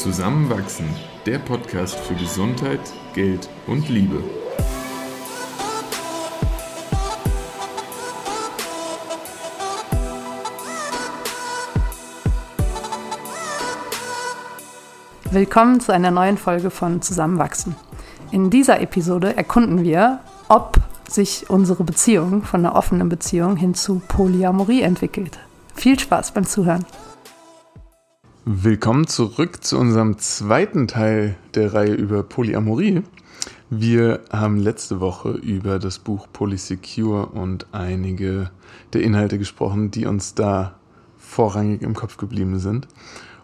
Zusammenwachsen, 0.00 0.88
der 1.26 1.38
Podcast 1.38 1.94
für 1.94 2.14
Gesundheit, 2.14 2.80
Geld 3.12 3.50
und 3.66 3.86
Liebe. 3.90 4.24
Willkommen 15.30 15.80
zu 15.80 15.92
einer 15.92 16.10
neuen 16.10 16.38
Folge 16.38 16.70
von 16.70 17.02
Zusammenwachsen. 17.02 17.76
In 18.30 18.48
dieser 18.48 18.80
Episode 18.80 19.36
erkunden 19.36 19.84
wir, 19.84 20.20
ob 20.48 20.78
sich 21.10 21.50
unsere 21.50 21.84
Beziehung 21.84 22.42
von 22.44 22.64
einer 22.64 22.74
offenen 22.74 23.10
Beziehung 23.10 23.56
hin 23.56 23.74
zu 23.74 24.00
Polyamorie 24.08 24.80
entwickelt. 24.80 25.38
Viel 25.74 26.00
Spaß 26.00 26.32
beim 26.32 26.46
Zuhören. 26.46 26.86
Willkommen 28.52 29.06
zurück 29.06 29.62
zu 29.62 29.78
unserem 29.78 30.18
zweiten 30.18 30.88
Teil 30.88 31.36
der 31.54 31.72
Reihe 31.72 31.94
über 31.94 32.24
Polyamorie. 32.24 33.04
Wir 33.70 34.22
haben 34.32 34.58
letzte 34.58 34.98
Woche 34.98 35.30
über 35.30 35.78
das 35.78 36.00
Buch 36.00 36.26
Polysecure 36.32 37.32
und 37.32 37.68
einige 37.70 38.50
der 38.92 39.02
Inhalte 39.02 39.38
gesprochen, 39.38 39.92
die 39.92 40.04
uns 40.04 40.34
da 40.34 40.74
vorrangig 41.16 41.82
im 41.82 41.94
Kopf 41.94 42.16
geblieben 42.16 42.58
sind. 42.58 42.88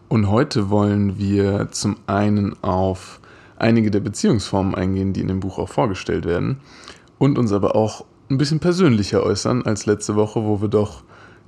Und 0.09 0.29
heute 0.29 0.71
wollen 0.71 1.19
wir 1.21 1.69
zum 1.71 1.99
einen 2.09 2.61
auf 2.65 3.21
einige 3.61 3.93
der 3.93 4.01
Beziehungsformen 4.01 4.75
eingehen, 4.75 5.13
die 5.13 5.21
in 5.21 5.29
dem 5.29 5.39
Buch 5.39 5.61
auch 5.61 5.69
vorgestellt 5.69 6.25
werden, 6.25 6.57
und 7.19 7.39
uns 7.39 7.53
aber 7.53 7.77
auch 7.77 8.05
ein 8.29 8.39
bisschen 8.39 8.59
persönlicher 8.59 9.23
äußern 9.23 9.63
als 9.67 9.87
letzte 9.87 10.17
Woche, 10.17 10.43
wo 10.43 10.61
wir 10.61 10.69
doch 10.69 11.05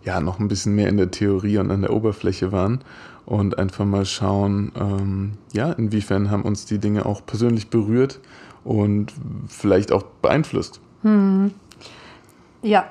ja 0.08 0.20
noch 0.20 0.40
ein 0.40 0.48
bisschen 0.48 0.74
mehr 0.74 0.88
in 0.88 0.96
der 0.96 1.10
Theorie 1.10 1.58
und 1.58 1.70
an 1.70 1.82
der 1.82 1.92
Oberfläche 1.92 2.50
waren 2.50 2.80
und 3.26 3.58
einfach 3.58 3.84
mal 3.84 4.06
schauen, 4.06 4.72
ähm, 4.74 5.32
ja, 5.52 5.72
inwiefern 5.72 6.30
haben 6.30 6.44
uns 6.44 6.64
die 6.64 6.78
Dinge 6.78 7.04
auch 7.04 7.24
persönlich 7.26 7.68
berührt 7.68 8.20
und 8.64 9.12
vielleicht 9.48 9.92
auch 9.92 10.02
beeinflusst. 10.22 10.80
Hm. 11.02 11.52
Ja, 12.62 12.86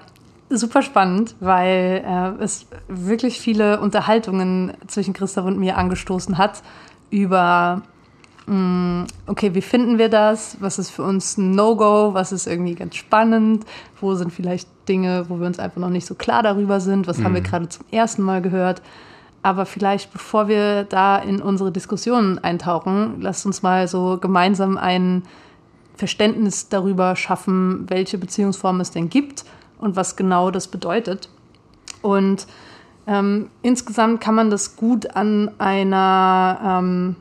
super 0.51 0.83
spannend, 0.83 1.35
weil 1.39 2.03
äh, 2.05 2.43
es 2.43 2.67
wirklich 2.87 3.41
viele 3.41 3.79
Unterhaltungen 3.79 4.73
zwischen 4.85 5.13
Christoph 5.15 5.45
und 5.45 5.57
mir 5.57 5.75
angestoßen 5.75 6.37
hat 6.37 6.61
über, 7.09 7.81
okay, 8.47 9.53
wie 9.53 9.61
finden 9.61 9.97
wir 9.97 10.07
das? 10.07 10.57
Was 10.61 10.79
ist 10.79 10.89
für 10.89 11.03
uns 11.03 11.37
ein 11.37 11.51
No-Go? 11.51 12.13
Was 12.13 12.31
ist 12.31 12.47
irgendwie 12.47 12.75
ganz 12.75 12.95
spannend? 12.95 13.65
Wo 13.99 14.15
sind 14.15 14.31
vielleicht 14.31 14.69
Dinge, 14.87 15.25
wo 15.27 15.39
wir 15.39 15.47
uns 15.47 15.59
einfach 15.59 15.81
noch 15.81 15.89
nicht 15.89 16.05
so 16.05 16.15
klar 16.15 16.43
darüber 16.43 16.79
sind? 16.79 17.07
Was 17.07 17.17
mhm. 17.17 17.23
haben 17.25 17.33
wir 17.33 17.43
hm. 17.43 17.49
gerade 17.49 17.69
zum 17.69 17.85
ersten 17.91 18.21
Mal 18.21 18.41
gehört? 18.41 18.81
Aber 19.43 19.65
vielleicht, 19.65 20.13
bevor 20.13 20.47
wir 20.47 20.83
da 20.83 21.17
in 21.17 21.41
unsere 21.41 21.71
Diskussionen 21.71 22.39
eintauchen, 22.39 23.21
lasst 23.21 23.45
uns 23.45 23.63
mal 23.63 23.87
so 23.87 24.17
gemeinsam 24.17 24.77
ein 24.77 25.23
Verständnis 25.95 26.69
darüber 26.69 27.15
schaffen, 27.15 27.85
welche 27.89 28.17
Beziehungsformen 28.17 28.81
es 28.81 28.91
denn 28.91 29.09
gibt 29.09 29.45
und 29.79 29.95
was 29.95 30.15
genau 30.15 30.51
das 30.51 30.67
bedeutet. 30.67 31.29
Und 32.01 32.47
ähm, 33.07 33.49
insgesamt 33.61 34.21
kann 34.21 34.35
man 34.35 34.49
das 34.49 34.75
gut 34.75 35.15
an 35.15 35.51
einer, 35.59 36.59
ähm, 36.63 37.15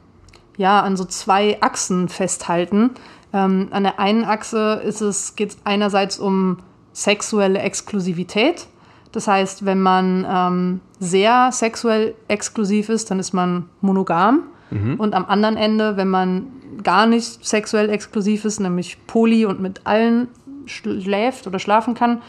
ja, 0.56 0.80
an 0.80 0.96
so 0.96 1.04
zwei 1.04 1.60
Achsen 1.60 2.08
festhalten. 2.08 2.90
Ähm, 3.32 3.68
an 3.70 3.82
der 3.82 3.98
einen 3.98 4.24
Achse 4.24 4.80
ist 4.84 5.00
es, 5.00 5.36
geht 5.36 5.50
es 5.50 5.58
einerseits 5.64 6.18
um 6.18 6.58
sexuelle 6.92 7.58
Exklusivität 7.58 8.68
das 9.16 9.28
heißt, 9.28 9.64
wenn 9.64 9.80
man 9.80 10.26
ähm, 10.28 10.80
sehr 11.00 11.50
sexuell 11.50 12.14
exklusiv 12.28 12.90
ist, 12.90 13.10
dann 13.10 13.18
ist 13.18 13.32
man 13.32 13.64
monogam. 13.80 14.42
Mhm. 14.70 14.96
Und 14.96 15.14
am 15.14 15.24
anderen 15.24 15.56
Ende, 15.56 15.96
wenn 15.96 16.10
man 16.10 16.48
gar 16.82 17.06
nicht 17.06 17.42
sexuell 17.42 17.88
exklusiv 17.88 18.44
ist, 18.44 18.60
nämlich 18.60 18.98
poly 19.06 19.46
und 19.46 19.58
mit 19.58 19.80
allen 19.84 20.28
schläft 20.66 21.46
oder 21.46 21.58
schlafen 21.58 21.94
kann, 21.94 22.20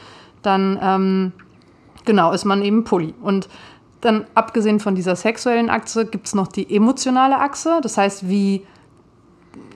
dann 0.43 0.79
ähm, 0.81 1.31
genau 2.05 2.31
ist 2.31 2.45
man 2.45 2.61
eben 2.61 2.85
poly. 2.85 3.13
Und 3.21 3.49
dann 4.01 4.25
abgesehen 4.35 4.79
von 4.79 4.95
dieser 4.95 5.15
sexuellen 5.15 5.69
Achse 5.69 6.05
gibt 6.05 6.27
es 6.27 6.35
noch 6.35 6.47
die 6.47 6.73
emotionale 6.75 7.39
Achse. 7.39 7.79
Das 7.81 7.97
heißt, 7.97 8.29
wie 8.29 8.65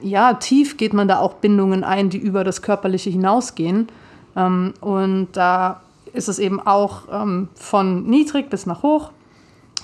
ja, 0.01 0.33
tief 0.33 0.77
geht 0.77 0.93
man 0.93 1.07
da 1.07 1.19
auch 1.19 1.35
Bindungen 1.35 1.83
ein, 1.83 2.09
die 2.09 2.17
über 2.17 2.43
das 2.43 2.61
Körperliche 2.61 3.09
hinausgehen. 3.09 3.87
Ähm, 4.35 4.73
und 4.81 5.29
da 5.33 5.81
ist 6.13 6.29
es 6.29 6.39
eben 6.39 6.59
auch 6.59 7.03
ähm, 7.11 7.49
von 7.55 8.03
niedrig 8.03 8.49
bis 8.49 8.65
nach 8.65 8.83
hoch. 8.83 9.11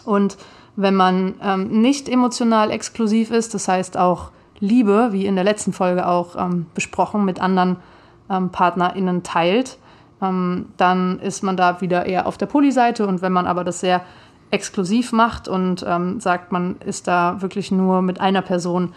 Und 0.06 0.38
wenn 0.76 0.96
man 0.96 1.36
ähm, 1.42 1.82
nicht 1.82 2.10
emotional 2.10 2.72
exklusiv 2.72 3.32
ist, 3.32 3.54
das 3.54 3.68
heißt 3.68 3.98
auch 3.98 4.32
Liebe, 4.60 5.10
wie 5.12 5.26
in 5.26 5.36
der 5.36 5.44
letzten 5.44 5.74
Folge 5.74 6.08
auch 6.08 6.36
ähm, 6.36 6.66
besprochen, 6.74 7.26
mit 7.26 7.40
anderen 7.40 7.78
ähm, 8.30 8.50
PartnerInnen 8.50 9.24
teilt, 9.24 9.78
ähm, 10.22 10.68
dann 10.78 11.20
ist 11.20 11.44
man 11.44 11.58
da 11.58 11.82
wieder 11.82 12.06
eher 12.06 12.26
auf 12.28 12.38
der 12.38 12.48
Poly-Seite. 12.48 13.06
Und 13.08 13.22
wenn 13.22 13.34
man 13.34 13.48
aber 13.48 13.64
das 13.64 13.80
sehr 13.80 14.02
exklusiv 14.52 15.12
macht 15.12 15.48
und 15.48 15.84
ähm, 15.88 16.20
sagt, 16.20 16.52
man 16.52 16.78
ist 16.86 17.08
da 17.08 17.42
wirklich 17.42 17.72
nur 17.72 18.02
mit 18.02 18.22
einer 18.22 18.42
Person 18.42 18.94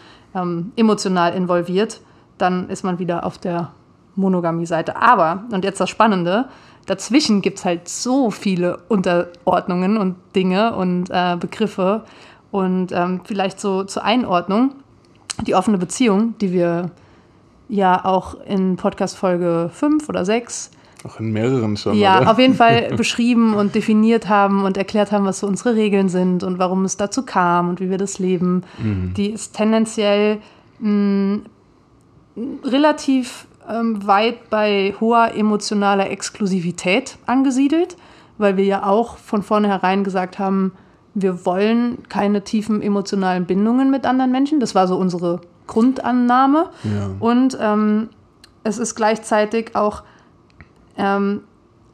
emotional 0.77 1.35
involviert, 1.35 2.01
dann 2.39 2.69
ist 2.69 2.85
man 2.85 3.01
wieder 3.01 3.27
auf 3.27 3.37
der 3.37 3.73
Monogamie-Seite. 4.15 4.97
Aber, 4.97 5.45
und 5.51 5.65
jetzt 5.65 5.81
das 5.81 5.91
Spannende, 5.91 6.49
dazwischen 6.87 7.43
gibt 7.43 7.59
es 7.59 7.65
halt 7.65 7.89
so 7.89 8.31
viele 8.31 8.79
Unterordnungen 8.89 9.97
und 9.97 10.17
Dinge 10.37 10.75
und 10.77 11.11
äh, 11.11 11.37
Begriffe. 11.37 12.05
Und 12.51 12.93
ähm, 12.93 13.21
vielleicht 13.25 13.61
so 13.61 13.85
zur 13.85 14.05
Einordnung, 14.05 14.75
die 15.47 15.55
offene 15.55 15.79
Beziehung, 15.79 16.35
die 16.41 16.53
wir 16.53 16.91
ja 17.69 18.05
auch 18.05 18.35
in 18.41 18.77
Podcast 18.77 19.17
Folge 19.17 19.71
5 19.73 20.09
oder 20.09 20.25
6 20.25 20.71
auch 21.05 21.21
in 21.21 21.33
mehreren 21.33 21.77
schon. 21.77 21.97
Ja, 21.97 22.21
oder? 22.21 22.31
auf 22.31 22.39
jeden 22.39 22.55
Fall 22.55 22.93
beschrieben 22.97 23.55
und 23.55 23.75
definiert 23.75 24.29
haben 24.29 24.65
und 24.65 24.77
erklärt 24.77 25.13
haben, 25.13 25.25
was 25.25 25.41
so 25.41 25.47
unsere 25.47 25.75
Regeln 25.75 26.09
sind 26.09 26.43
und 26.43 26.59
warum 26.59 26.85
es 26.85 26.97
dazu 26.97 27.25
kam 27.25 27.69
und 27.69 27.81
wie 27.81 27.91
wir 27.91 27.99
das 27.99 28.19
leben. 28.19 28.63
Mhm. 28.79 29.15
Die 29.15 29.31
ist 29.31 29.55
tendenziell 29.55 30.39
mh, 30.79 31.41
relativ 32.65 33.47
ähm, 33.69 34.07
weit 34.07 34.51
bei 34.51 34.95
hoher 35.01 35.35
emotionaler 35.35 36.11
Exklusivität 36.11 37.17
angesiedelt, 37.27 37.97
weil 38.39 38.57
wir 38.57 38.65
ja 38.65 38.85
auch 38.85 39.17
von 39.17 39.43
vornherein 39.43 40.05
gesagt 40.05 40.39
haben, 40.39 40.73
wir 41.15 41.45
wollen 41.45 41.99
keine 42.09 42.45
tiefen 42.45 42.83
emotionalen 42.83 43.45
Bindungen 43.45 43.91
mit 43.91 44.07
anderen 44.07 44.31
Menschen. 44.31 44.61
Das 44.61 44.75
war 44.75 44.87
so 44.87 44.97
unsere 44.97 45.41
Grundannahme. 45.67 46.71
Ja. 46.85 47.11
Und 47.19 47.59
ähm, 47.61 48.11
es 48.65 48.79
ist 48.79 48.95
gleichzeitig 48.95 49.75
auch 49.75 50.03
ähm, 50.97 51.43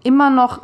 immer 0.03 0.31
noch, 0.31 0.63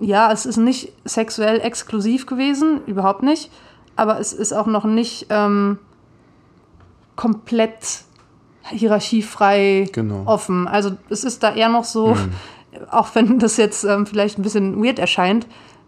ja, 0.00 0.32
es 0.32 0.46
ist 0.46 0.56
nicht 0.56 0.92
sexuell 1.04 1.60
exklusiv 1.60 2.26
gewesen, 2.26 2.80
überhaupt 2.86 3.22
nicht, 3.22 3.50
aber 3.96 4.20
es 4.20 4.32
ist 4.32 4.52
auch 4.52 4.66
noch 4.66 4.84
nicht 4.84 5.26
ähm, 5.30 5.78
komplett 7.16 8.04
hierarchiefrei 8.70 9.88
genau. 9.92 10.22
offen. 10.26 10.68
Also 10.68 10.92
es 11.08 11.24
ist 11.24 11.42
da 11.42 11.54
eher 11.54 11.68
noch 11.68 11.84
so, 11.84 12.14
mhm. 12.14 12.30
auch 12.90 13.14
wenn 13.14 13.38
das 13.38 13.56
jetzt 13.56 13.84
ähm, 13.84 14.06
vielleicht 14.06 14.38
ein 14.38 14.42
bisschen 14.42 14.82
weird 14.82 14.98
erscheint, 14.98 15.46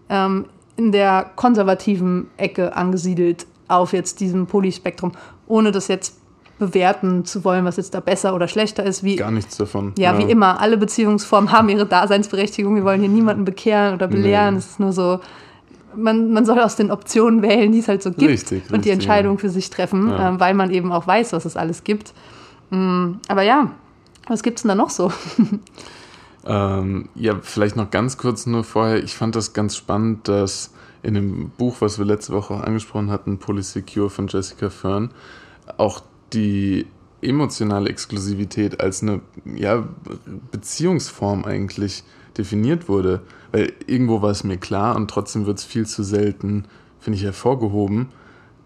ähm, 0.09 0.47
in 0.77 0.93
der 0.93 1.31
konservativen 1.37 2.31
Ecke 2.37 2.75
angesiedelt 2.75 3.47
auf 3.69 3.93
jetzt 3.93 4.19
diesem 4.21 4.47
Polyspektrum, 4.47 5.13
ohne 5.47 5.71
das 5.71 5.89
jetzt 5.89 6.19
bewerten 6.61 7.25
zu 7.25 7.43
wollen, 7.45 7.65
was 7.65 7.77
jetzt 7.77 7.95
da 7.95 8.01
besser 8.01 8.35
oder 8.35 8.47
schlechter 8.47 8.85
ist. 8.85 9.03
Wie, 9.03 9.17
Gar 9.17 9.33
nichts 9.33 9.57
davon. 9.57 9.93
Ja, 9.99 10.13
ja, 10.13 10.19
wie 10.19 10.31
immer. 10.31 10.61
Alle 10.61 10.77
Beziehungsformen 10.77 11.51
haben 11.51 11.69
ihre 11.69 11.87
Daseinsberechtigung. 11.87 12.77
Wir 12.77 12.85
wollen 12.85 13.01
hier 13.01 13.09
niemanden 13.09 13.45
bekehren 13.45 13.95
oder 13.95 14.07
belehren. 14.07 14.55
Nee. 14.55 14.59
Es 14.61 14.67
ist 14.67 14.81
nur 14.81 14.93
so, 14.93 15.19
man, 15.97 16.33
man 16.33 16.45
soll 16.45 16.61
aus 16.61 16.77
den 16.77 16.93
Optionen 16.93 17.43
wählen, 17.43 17.73
die 17.73 17.81
es 17.81 17.89
halt 17.89 18.03
so 18.03 18.11
gibt 18.11 18.31
richtig, 18.31 18.59
und 18.65 18.71
richtig, 18.71 18.83
die 18.83 18.91
Entscheidung 18.91 19.35
ja. 19.35 19.41
für 19.41 19.51
sich 19.51 19.71
treffen, 19.71 20.11
ja. 20.11 20.35
äh, 20.35 20.41
weil 20.41 20.55
man 20.55 20.71
eben 20.71 20.93
auch 20.93 21.07
weiß, 21.07 21.33
was 21.33 21.45
es 21.45 21.57
alles 21.57 21.83
gibt. 21.83 22.13
Mm, 22.71 23.15
aber 23.27 23.43
ja, 23.43 23.73
was 24.29 24.43
gibt 24.43 24.59
es 24.59 24.63
denn 24.63 24.69
da 24.69 24.75
noch 24.77 24.91
so? 24.91 25.13
ähm, 26.47 27.09
ja, 27.15 27.35
vielleicht 27.43 27.75
noch 27.75 27.91
ganz 27.91 28.17
kurz 28.17 28.47
nur 28.47 28.63
vorher. 28.63 29.03
Ich 29.03 29.17
fand 29.17 29.35
das 29.35 29.53
ganz 29.53 29.77
spannend, 29.77 30.29
dass 30.29 30.73
in 31.03 31.15
dem 31.15 31.51
Buch, 31.51 31.77
was 31.81 31.99
wir 31.99 32.05
letzte 32.05 32.33
Woche 32.33 32.55
auch 32.55 32.63
angesprochen 32.63 33.11
hatten, 33.11 33.39
Polysecure 33.39 34.11
von 34.11 34.29
Jessica 34.29 34.71
Fern, 34.71 35.11
auch 35.79 36.03
die 36.33 36.87
emotionale 37.23 37.89
Exklusivität 37.91 38.81
als 38.81 39.03
eine 39.03 39.21
ja, 39.45 39.87
Beziehungsform 40.51 41.45
eigentlich 41.45 42.03
definiert 42.37 42.89
wurde. 42.89 43.23
Weil 43.53 43.73
irgendwo 43.87 44.23
war 44.23 44.31
es 44.31 44.45
mir 44.45 44.57
klar 44.57 44.97
und 44.97 45.11
trotzdem 45.11 45.47
wird 45.47 45.59
es 45.59 45.65
viel 45.65 45.87
zu 45.87 46.03
selten, 46.03 46.65
finde 46.99 47.19
ich, 47.19 47.25
hervorgehoben, 47.25 48.09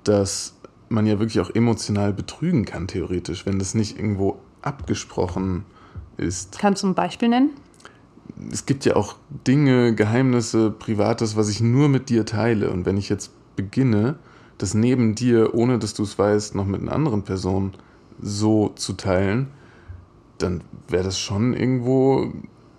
dass 0.05 0.55
man 0.89 1.07
ja 1.07 1.19
wirklich 1.19 1.41
auch 1.41 1.55
emotional 1.55 2.13
betrügen 2.13 2.65
kann, 2.65 2.87
theoretisch, 2.87 3.47
wenn 3.47 3.59
das 3.59 3.75
nicht 3.75 3.99
irgendwo 3.99 4.39
abgesprochen 4.63 5.65
ist. 6.17 6.59
Kannst 6.59 6.83
du 6.83 6.89
ein 6.89 6.95
Beispiel 6.95 7.29
nennen? 7.29 7.51
Es 8.51 8.67
gibt 8.67 8.85
ja 8.85 8.97
auch 8.97 9.17
Dinge, 9.47 9.95
Geheimnisse, 9.95 10.71
Privates, 10.71 11.37
was 11.37 11.49
ich 11.49 11.61
nur 11.61 11.89
mit 11.89 12.09
dir 12.09 12.25
teile. 12.27 12.71
Und 12.71 12.87
wenn 12.87 12.97
ich 12.97 13.09
jetzt 13.09 13.33
beginne, 13.57 14.17
das 14.59 14.75
neben 14.75 15.15
dir, 15.15 15.55
ohne 15.55 15.79
dass 15.79 15.95
du 15.95 16.03
es 16.03 16.19
weißt, 16.19 16.55
noch 16.55 16.67
mit 16.67 16.81
einer 16.83 16.93
anderen 16.93 17.23
Person 17.23 17.73
so 18.21 18.69
zu 18.77 18.93
teilen, 18.95 19.49
dann 20.39 20.63
wäre 20.89 21.05
das 21.05 21.19
schon 21.19 21.55
irgendwo 21.55 22.33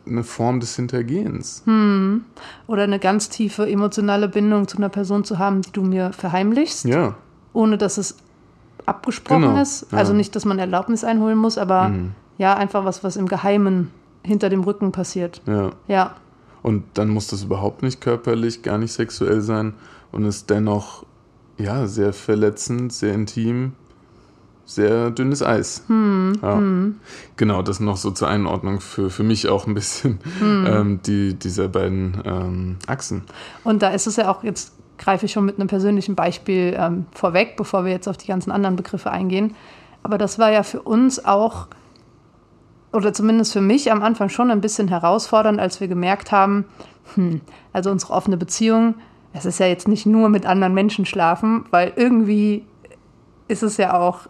eine 0.07 0.23
Form 0.23 0.59
des 0.59 0.75
Hintergehens. 0.75 1.63
Hm. 1.65 2.23
Oder 2.67 2.83
eine 2.83 2.99
ganz 2.99 3.29
tiefe 3.29 3.67
emotionale 3.69 4.27
Bindung 4.29 4.67
zu 4.67 4.77
einer 4.77 4.89
Person 4.89 5.23
zu 5.23 5.39
haben, 5.39 5.61
die 5.61 5.71
du 5.71 5.81
mir 5.83 6.13
verheimlichst, 6.13 6.85
Ja, 6.85 7.15
ohne 7.53 7.77
dass 7.77 7.97
es 7.97 8.15
abgesprochen 8.85 9.41
Genau, 9.41 9.61
ist. 9.61 9.87
ja. 9.91 9.97
Also 9.97 10.13
nicht, 10.13 10.35
dass 10.35 10.45
man 10.45 10.59
Erlaubnis 10.59 11.03
einholen 11.03 11.37
muss, 11.37 11.57
aber 11.57 11.89
Mhm. 11.89 12.11
ja, 12.37 12.55
einfach 12.55 12.85
was, 12.85 13.03
was 13.03 13.15
im 13.15 13.27
Geheimen 13.27 13.89
hinter 14.23 14.49
dem 14.49 14.61
Rücken 14.63 14.91
passiert. 14.91 15.41
ja. 15.47 15.71
Ja, 15.87 16.15
Und 16.61 16.83
dann 16.95 17.09
muss 17.09 17.27
das 17.27 17.43
überhaupt 17.43 17.81
nicht 17.83 18.01
körperlich, 18.01 18.61
gar 18.63 18.77
nicht 18.77 18.91
sexuell 18.91 19.41
sein 19.41 19.73
und 20.11 20.25
ist 20.25 20.49
dennoch 20.49 21.05
ja 21.57 21.87
sehr 21.87 22.13
verletzend, 22.13 22.93
sehr 22.93 23.13
intim, 23.13 23.73
sehr 24.65 25.11
dünnes 25.11 25.43
Eis. 25.43 25.83
ja. 26.41 26.61
Genau, 27.37 27.61
das 27.61 27.79
noch 27.79 27.97
so 27.97 28.11
zur 28.11 28.27
Einordnung 28.27 28.81
für, 28.81 29.09
für 29.09 29.23
mich 29.23 29.47
auch 29.47 29.67
ein 29.67 29.73
bisschen 29.73 30.19
ähm, 30.41 30.99
die, 31.05 31.35
dieser 31.35 31.67
beiden 31.67 32.21
ähm, 32.25 32.77
Achsen. 32.87 33.23
Und 33.63 33.81
da 33.81 33.89
ist 33.89 34.07
es 34.07 34.15
ja 34.15 34.29
auch, 34.31 34.43
jetzt 34.43 34.73
greife 34.97 35.25
ich 35.25 35.31
schon 35.31 35.45
mit 35.45 35.59
einem 35.59 35.67
persönlichen 35.67 36.15
Beispiel 36.15 36.75
ähm, 36.77 37.05
vorweg, 37.11 37.57
bevor 37.57 37.85
wir 37.85 37.91
jetzt 37.91 38.07
auf 38.07 38.17
die 38.17 38.27
ganzen 38.27 38.51
anderen 38.51 38.75
Begriffe 38.75 39.11
eingehen. 39.11 39.55
Aber 40.03 40.17
das 40.17 40.39
war 40.39 40.51
ja 40.51 40.63
für 40.63 40.81
uns 40.81 41.23
auch, 41.25 41.67
oder 42.93 43.13
zumindest 43.13 43.53
für 43.53 43.61
mich 43.61 43.91
am 43.91 44.03
Anfang 44.03 44.29
schon 44.29 44.51
ein 44.51 44.61
bisschen 44.61 44.87
herausfordernd, 44.87 45.59
als 45.59 45.81
wir 45.81 45.87
gemerkt 45.87 46.31
haben, 46.31 46.65
hm, 47.15 47.41
also 47.73 47.91
unsere 47.91 48.13
offene 48.13 48.37
Beziehung, 48.37 48.95
es 49.37 49.45
ist 49.45 49.59
ja 49.59 49.67
jetzt 49.67 49.87
nicht 49.87 50.05
nur 50.05 50.29
mit 50.29 50.45
anderen 50.45 50.73
Menschen 50.73 51.05
schlafen, 51.05 51.65
weil 51.71 51.91
irgendwie 51.95 52.65
ist 53.47 53.63
es 53.63 53.77
ja 53.77 53.99
auch 53.99 54.21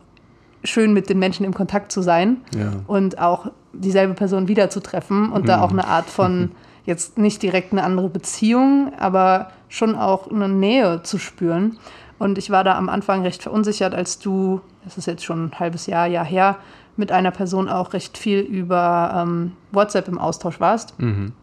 schön, 0.63 0.94
mit 0.94 1.10
den 1.10 1.19
Menschen 1.19 1.46
im 1.46 1.54
Kontakt 1.54 1.92
zu 1.92 2.02
sein 2.02 2.38
Ja. 2.56 2.72
und 2.88 3.19
auch 3.19 3.52
dieselbe 3.74 4.16
Person 4.16 4.48
wiederzutreffen 4.48 5.30
und 5.31 5.48
da 5.48 5.62
auch 5.62 5.72
eine 5.72 5.86
Art 5.88 6.07
von, 6.10 6.52
jetzt 6.86 7.18
nicht 7.18 7.44
direkt 7.44 7.72
eine 7.72 7.84
andere 7.84 8.10
Beziehung, 8.10 8.92
aber 8.98 9.50
schon 9.69 9.96
auch 9.96 10.31
eine 10.31 10.50
Nähe 10.50 11.02
zu 11.04 11.18
spüren. 11.19 11.78
Und 12.18 12.38
ich 12.38 12.50
war 12.50 12.63
da 12.63 12.78
am 12.78 12.90
Anfang 12.90 13.22
recht 13.22 13.44
verunsichert, 13.44 13.94
als 13.94 14.19
du, 14.19 14.62
das 14.86 14.98
ist 14.98 15.06
jetzt 15.06 15.24
schon 15.24 15.46
ein 15.46 15.60
halbes 15.60 15.86
Jahr, 15.86 16.07
Jahr 16.07 16.25
her, 16.25 16.57
mit 16.98 17.12
einer 17.12 17.31
Person 17.31 17.68
auch 17.69 17.94
recht 17.94 18.18
viel 18.18 18.40
über 18.40 19.13
ähm, 19.24 19.52
WhatsApp 19.72 20.07
im 20.07 20.18
Austausch 20.18 20.60
warst. 20.60 21.00
Mhm. 21.00 21.34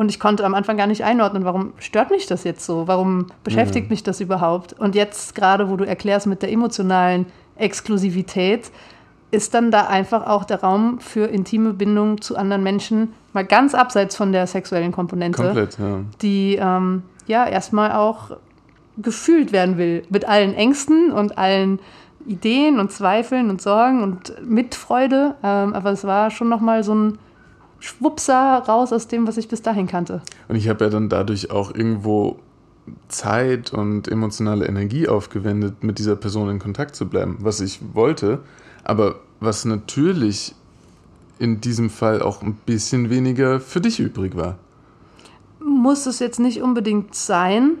Und 0.00 0.08
ich 0.08 0.18
konnte 0.18 0.46
am 0.46 0.54
Anfang 0.54 0.78
gar 0.78 0.86
nicht 0.86 1.04
einordnen, 1.04 1.44
warum 1.44 1.74
stört 1.78 2.10
mich 2.10 2.24
das 2.24 2.42
jetzt 2.44 2.64
so? 2.64 2.88
Warum 2.88 3.26
beschäftigt 3.44 3.88
Ja. 3.88 3.90
mich 3.90 4.02
das 4.02 4.22
überhaupt? 4.22 4.72
Und 4.72 4.94
jetzt 4.94 5.34
gerade, 5.34 5.68
wo 5.68 5.76
du 5.76 5.84
erklärst 5.84 6.26
mit 6.26 6.40
der 6.40 6.50
emotionalen 6.50 7.26
Exklusivität, 7.56 8.70
ist 9.30 9.52
dann 9.52 9.70
da 9.70 9.88
einfach 9.88 10.26
auch 10.26 10.44
der 10.44 10.62
Raum 10.62 11.00
für 11.00 11.26
intime 11.26 11.74
Bindung 11.74 12.22
zu 12.22 12.38
anderen 12.38 12.62
Menschen, 12.62 13.12
mal 13.34 13.44
ganz 13.44 13.74
abseits 13.74 14.16
von 14.16 14.32
der 14.32 14.46
sexuellen 14.46 14.90
Komponente, 14.90 15.42
Komplett, 15.42 15.78
ja. 15.78 15.98
die 16.22 16.58
ähm, 16.58 17.02
ja 17.26 17.46
erstmal 17.46 17.92
auch 17.92 18.38
gefühlt 18.96 19.52
werden 19.52 19.76
will. 19.76 20.04
Mit 20.08 20.26
allen 20.26 20.54
Ängsten 20.54 21.12
und 21.12 21.36
allen 21.36 21.78
Ideen 22.24 22.80
und 22.80 22.90
Zweifeln 22.90 23.50
und 23.50 23.60
Sorgen 23.60 24.02
und 24.02 24.32
Mitfreude. 24.48 25.34
Ähm, 25.42 25.74
aber 25.74 25.90
es 25.90 26.04
war 26.04 26.30
schon 26.30 26.48
nochmal 26.48 26.84
so 26.84 26.94
ein 26.94 27.18
Schwupser 27.80 28.62
raus 28.68 28.92
aus 28.92 29.08
dem, 29.08 29.26
was 29.26 29.36
ich 29.36 29.48
bis 29.48 29.62
dahin 29.62 29.86
kannte. 29.86 30.22
Und 30.48 30.56
ich 30.56 30.68
habe 30.68 30.84
ja 30.84 30.90
dann 30.90 31.08
dadurch 31.08 31.50
auch 31.50 31.74
irgendwo 31.74 32.38
Zeit 33.08 33.72
und 33.72 34.08
emotionale 34.08 34.66
Energie 34.66 35.08
aufgewendet, 35.08 35.82
mit 35.82 35.98
dieser 35.98 36.16
Person 36.16 36.48
in 36.48 36.58
Kontakt 36.58 36.94
zu 36.94 37.08
bleiben, 37.08 37.38
was 37.40 37.60
ich 37.60 37.80
wollte, 37.94 38.40
aber 38.84 39.16
was 39.40 39.64
natürlich 39.64 40.54
in 41.38 41.60
diesem 41.60 41.88
Fall 41.88 42.20
auch 42.20 42.42
ein 42.42 42.54
bisschen 42.66 43.10
weniger 43.10 43.60
für 43.60 43.80
dich 43.80 43.98
übrig 43.98 44.36
war. 44.36 44.58
Muss 45.58 46.06
es 46.06 46.18
jetzt 46.18 46.38
nicht 46.38 46.62
unbedingt 46.62 47.14
sein. 47.14 47.78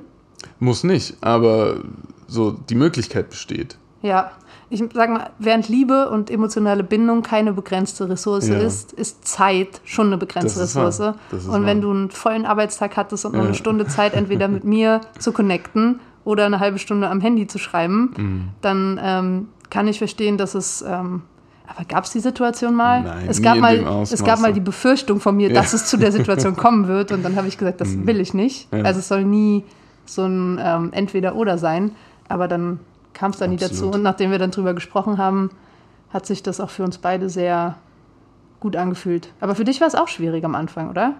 Muss 0.58 0.84
nicht, 0.84 1.16
aber 1.20 1.82
so 2.26 2.52
die 2.52 2.74
Möglichkeit 2.74 3.30
besteht. 3.30 3.76
Ja, 4.02 4.32
ich 4.72 4.82
sag 4.94 5.10
mal, 5.10 5.30
während 5.38 5.68
Liebe 5.68 6.08
und 6.10 6.30
emotionale 6.30 6.84
Bindung 6.84 7.22
keine 7.22 7.52
begrenzte 7.52 8.08
Ressource 8.08 8.48
Ja. 8.48 8.58
ist, 8.58 8.92
ist 8.92 9.26
Zeit 9.26 9.80
schon 9.84 10.06
eine 10.06 10.16
begrenzte. 10.16 10.60
Ressource. 10.60 11.00
Und 11.00 11.66
wenn 11.66 11.78
wahr. 11.78 11.82
du 11.82 11.90
einen 11.90 12.10
vollen 12.10 12.46
Arbeitstag 12.46 12.96
hattest 12.96 13.24
und 13.26 13.32
nur 13.32 13.42
Ja. 13.42 13.48
eine 13.48 13.56
Stunde 13.56 13.86
Zeit, 13.88 14.14
entweder 14.14 14.46
mit 14.48 14.62
mir 14.64 15.00
zu 15.18 15.32
connecten 15.32 15.98
oder 16.24 16.46
eine 16.46 16.60
halbe 16.60 16.78
Stunde 16.78 17.08
am 17.10 17.20
Handy 17.20 17.46
zu 17.48 17.58
schreiben, 17.58 18.14
Mhm. 18.16 18.42
dann 18.60 19.00
ähm, 19.02 19.48
kann 19.70 19.88
ich 19.88 19.98
verstehen, 19.98 20.38
dass 20.38 20.54
es. 20.54 20.82
Ähm, 20.82 21.22
aber 21.66 21.84
gab 21.84 22.04
es 22.04 22.10
die 22.10 22.18
Situation 22.20 22.74
mal? 22.74 23.02
Nein, 23.02 23.26
es 23.28 23.40
gab 23.42 23.56
mal, 23.58 23.76
es 24.02 24.24
gab 24.24 24.40
mal 24.40 24.52
die 24.52 24.58
Befürchtung 24.60 25.20
von 25.20 25.36
mir, 25.36 25.48
Ja. 25.48 25.50
Mhm. 25.50 25.54
dass 25.54 25.72
es 25.72 25.86
zu 25.86 25.96
der 25.96 26.10
Situation 26.12 26.54
kommen 26.64 26.86
wird. 26.88 27.10
Und 27.12 27.24
dann 27.24 27.36
habe 27.36 27.46
ich 27.48 27.58
gesagt, 27.58 27.80
das 27.80 27.88
will 28.06 28.20
ich 28.20 28.34
nicht. 28.34 28.72
Ja. 28.72 28.82
Also 28.84 28.98
es 29.00 29.08
soll 29.08 29.24
nie 29.24 29.64
so 30.04 30.22
ein 30.24 30.58
ähm, 30.62 30.88
Entweder-Oder 30.92 31.58
sein. 31.58 31.92
Aber 32.28 32.46
dann 32.48 32.80
kam 33.14 33.32
es 33.32 33.38
da 33.38 33.46
nie 33.46 33.56
dazu. 33.56 33.90
Und 33.90 34.02
nachdem 34.02 34.30
wir 34.30 34.38
dann 34.38 34.50
drüber 34.50 34.74
gesprochen 34.74 35.18
haben, 35.18 35.50
hat 36.10 36.26
sich 36.26 36.42
das 36.42 36.60
auch 36.60 36.70
für 36.70 36.84
uns 36.84 36.98
beide 36.98 37.28
sehr 37.28 37.76
gut 38.58 38.76
angefühlt. 38.76 39.32
Aber 39.40 39.54
für 39.54 39.64
dich 39.64 39.80
war 39.80 39.88
es 39.88 39.94
auch 39.94 40.08
schwierig 40.08 40.44
am 40.44 40.54
Anfang, 40.54 40.90
oder? 40.90 41.14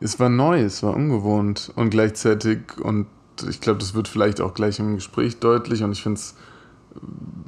Es 0.00 0.18
war 0.20 0.28
neu, 0.28 0.60
es 0.60 0.82
war 0.82 0.94
ungewohnt 0.94 1.72
und 1.76 1.90
gleichzeitig, 1.90 2.60
und 2.80 3.06
ich 3.48 3.60
glaube, 3.60 3.78
das 3.78 3.94
wird 3.94 4.08
vielleicht 4.08 4.40
auch 4.40 4.54
gleich 4.54 4.78
im 4.78 4.94
Gespräch 4.94 5.38
deutlich 5.38 5.82
und 5.82 5.92
ich 5.92 6.02
finde 6.02 6.18
es 6.18 6.34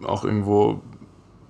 auch 0.04 0.24
irgendwo 0.24 0.80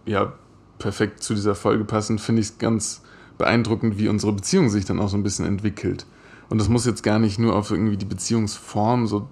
ja, 0.07 0.33
perfekt 0.79 1.23
zu 1.23 1.35
dieser 1.35 1.55
Folge 1.55 1.85
passend, 1.85 2.21
finde 2.21 2.41
ich 2.41 2.49
es 2.49 2.59
ganz 2.59 3.03
beeindruckend, 3.39 3.99
wie 3.99 4.09
unsere 4.09 4.33
Beziehung 4.33 4.69
sich 4.69 4.85
dann 4.85 5.01
auch 5.01 5.09
so 5.09 5.17
ein 5.17 5.23
bisschen 5.23 5.47
entwickelt. 5.47 6.07
Und 6.49 6.59
das 6.59 6.69
muss 6.69 6.85
jetzt 6.85 7.03
gar 7.03 7.19
nicht 7.19 7.39
nur 7.39 7.55
auf 7.55 7.71
irgendwie 7.71 7.97
die 7.97 8.05
Beziehungsform 8.05 9.07
so 9.07 9.29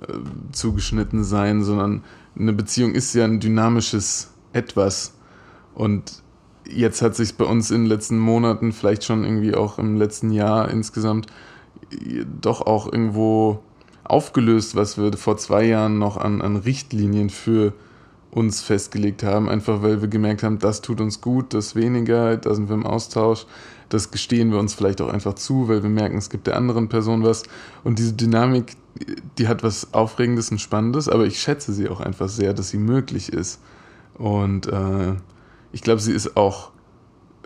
äh, 0.00 0.14
zugeschnitten 0.52 1.22
sein, 1.22 1.62
sondern 1.62 2.02
eine 2.38 2.52
Beziehung 2.52 2.94
ist 2.94 3.14
ja 3.14 3.24
ein 3.24 3.40
dynamisches 3.40 4.30
Etwas. 4.52 5.14
Und 5.74 6.22
jetzt 6.66 7.02
hat 7.02 7.14
sich 7.14 7.36
bei 7.36 7.44
uns 7.44 7.70
in 7.70 7.82
den 7.82 7.86
letzten 7.86 8.18
Monaten, 8.18 8.72
vielleicht 8.72 9.04
schon 9.04 9.24
irgendwie 9.24 9.54
auch 9.54 9.78
im 9.78 9.96
letzten 9.96 10.30
Jahr 10.30 10.70
insgesamt, 10.70 11.26
doch 12.40 12.62
auch 12.62 12.86
irgendwo 12.86 13.62
aufgelöst, 14.04 14.76
was 14.76 14.98
wir 14.98 15.12
vor 15.14 15.36
zwei 15.36 15.64
Jahren 15.64 15.98
noch 15.98 16.16
an, 16.16 16.42
an 16.42 16.56
Richtlinien 16.56 17.30
für 17.30 17.72
uns 18.30 18.62
festgelegt 18.62 19.22
haben, 19.22 19.48
einfach 19.48 19.82
weil 19.82 20.00
wir 20.00 20.08
gemerkt 20.08 20.42
haben, 20.42 20.58
das 20.58 20.80
tut 20.82 21.00
uns 21.00 21.20
gut, 21.20 21.52
das 21.52 21.74
weniger, 21.74 22.36
da 22.36 22.54
sind 22.54 22.68
wir 22.68 22.74
im 22.74 22.86
Austausch, 22.86 23.46
das 23.88 24.12
gestehen 24.12 24.52
wir 24.52 24.58
uns 24.58 24.74
vielleicht 24.74 25.00
auch 25.00 25.08
einfach 25.08 25.34
zu, 25.34 25.68
weil 25.68 25.82
wir 25.82 25.90
merken, 25.90 26.16
es 26.16 26.30
gibt 26.30 26.46
der 26.46 26.56
anderen 26.56 26.88
Person 26.88 27.24
was. 27.24 27.42
Und 27.82 27.98
diese 27.98 28.12
Dynamik, 28.12 28.76
die 29.38 29.48
hat 29.48 29.62
was 29.62 29.94
Aufregendes 29.94 30.50
und 30.50 30.60
Spannendes, 30.60 31.08
aber 31.08 31.26
ich 31.26 31.40
schätze 31.40 31.72
sie 31.72 31.88
auch 31.88 32.00
einfach 32.00 32.28
sehr, 32.28 32.54
dass 32.54 32.70
sie 32.70 32.78
möglich 32.78 33.32
ist. 33.32 33.60
Und 34.14 34.66
äh, 34.66 35.14
ich 35.72 35.82
glaube, 35.82 36.00
sie 36.00 36.12
ist 36.12 36.36
auch 36.36 36.70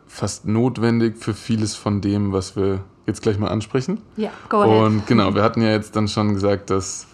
fast 0.07 0.47
notwendig 0.47 1.19
für 1.19 1.35
vieles 1.35 1.75
von 1.75 2.01
dem, 2.01 2.33
was 2.33 2.57
wir 2.57 2.81
jetzt 3.07 3.23
gleich 3.23 3.39
mal 3.39 3.49
ansprechen. 3.49 4.01
Ja, 4.17 4.31
go 4.49 4.63
ahead. 4.63 4.87
Und 4.87 5.07
genau, 5.07 5.35
wir 5.35 5.43
hatten 5.43 5.63
ja 5.63 5.71
jetzt 5.71 5.97
dann 5.97 6.09
schon 6.09 6.35
gesagt, 6.35 6.71
dass 6.71 7.07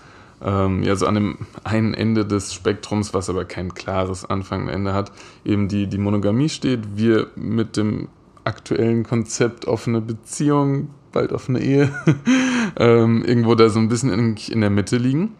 ähm, 0.43 0.83
ja 0.83 0.97
so 0.97 1.07
an 1.07 1.15
dem 1.15 1.39
einen 1.65 1.95
Ende 1.95 2.25
des 2.25 2.55
Spektrums, 2.55 3.13
was 3.13 3.29
aber 3.29 3.45
kein 3.45 3.75
klares 3.75 4.25
Anfang 4.25 4.65
und 4.65 4.69
Ende 4.69 4.95
hat, 4.95 5.13
eben 5.45 5.69
die, 5.69 5.87
die 5.87 5.99
Monogamie 5.99 6.49
steht. 6.49 6.97
Wir 6.97 7.29
mit 7.37 7.77
dem 7.77 8.09
aktuellen 8.45 9.05
Konzept 9.05 9.67
offene 9.67 10.01
Beziehung, 10.01 10.91
bald 11.13 11.33
offene 11.33 11.61
Ehe, 11.61 11.91
ähm, 12.77 13.25
irgendwo 13.25 13.55
da 13.55 13.69
so 13.69 13.79
ein 13.79 13.89
bisschen 13.89 14.11
in, 14.11 14.37
in 14.37 14.61
der 14.61 14.71
Mitte 14.71 14.97
liegen. 14.97 15.35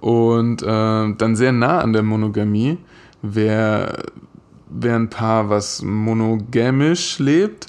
Und 0.00 0.62
äh, 0.62 0.66
dann 0.66 1.36
sehr 1.36 1.52
nah 1.52 1.80
an 1.80 1.92
der 1.92 2.02
Monogamie 2.02 2.78
wäre 3.22 4.04
wär 4.68 4.96
ein 4.96 5.10
Paar, 5.10 5.48
was 5.48 5.82
monogamisch 5.82 7.18
lebt, 7.18 7.68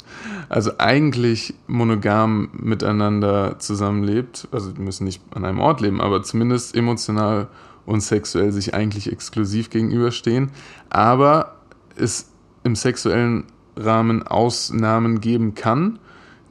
also 0.50 0.72
eigentlich 0.78 1.54
monogam 1.68 2.50
miteinander 2.54 3.60
zusammenlebt. 3.60 4.48
Also 4.52 4.72
die 4.72 4.82
müssen 4.82 5.04
nicht 5.04 5.22
an 5.34 5.46
einem 5.46 5.60
Ort 5.60 5.82
leben, 5.82 6.02
aber 6.02 6.24
zumindest 6.24 6.76
emotional 6.76 7.48
und 7.86 8.02
sexuell 8.02 8.52
sich 8.52 8.74
eigentlich 8.74 9.12
exklusiv 9.12 9.70
gegenüberstehen. 9.70 10.52
Aber 10.90 11.56
es 11.96 12.30
im 12.64 12.76
sexuellen 12.76 13.46
Rahmen 13.76 14.24
Ausnahmen 14.24 15.22
geben 15.22 15.56
kann, 15.56 16.00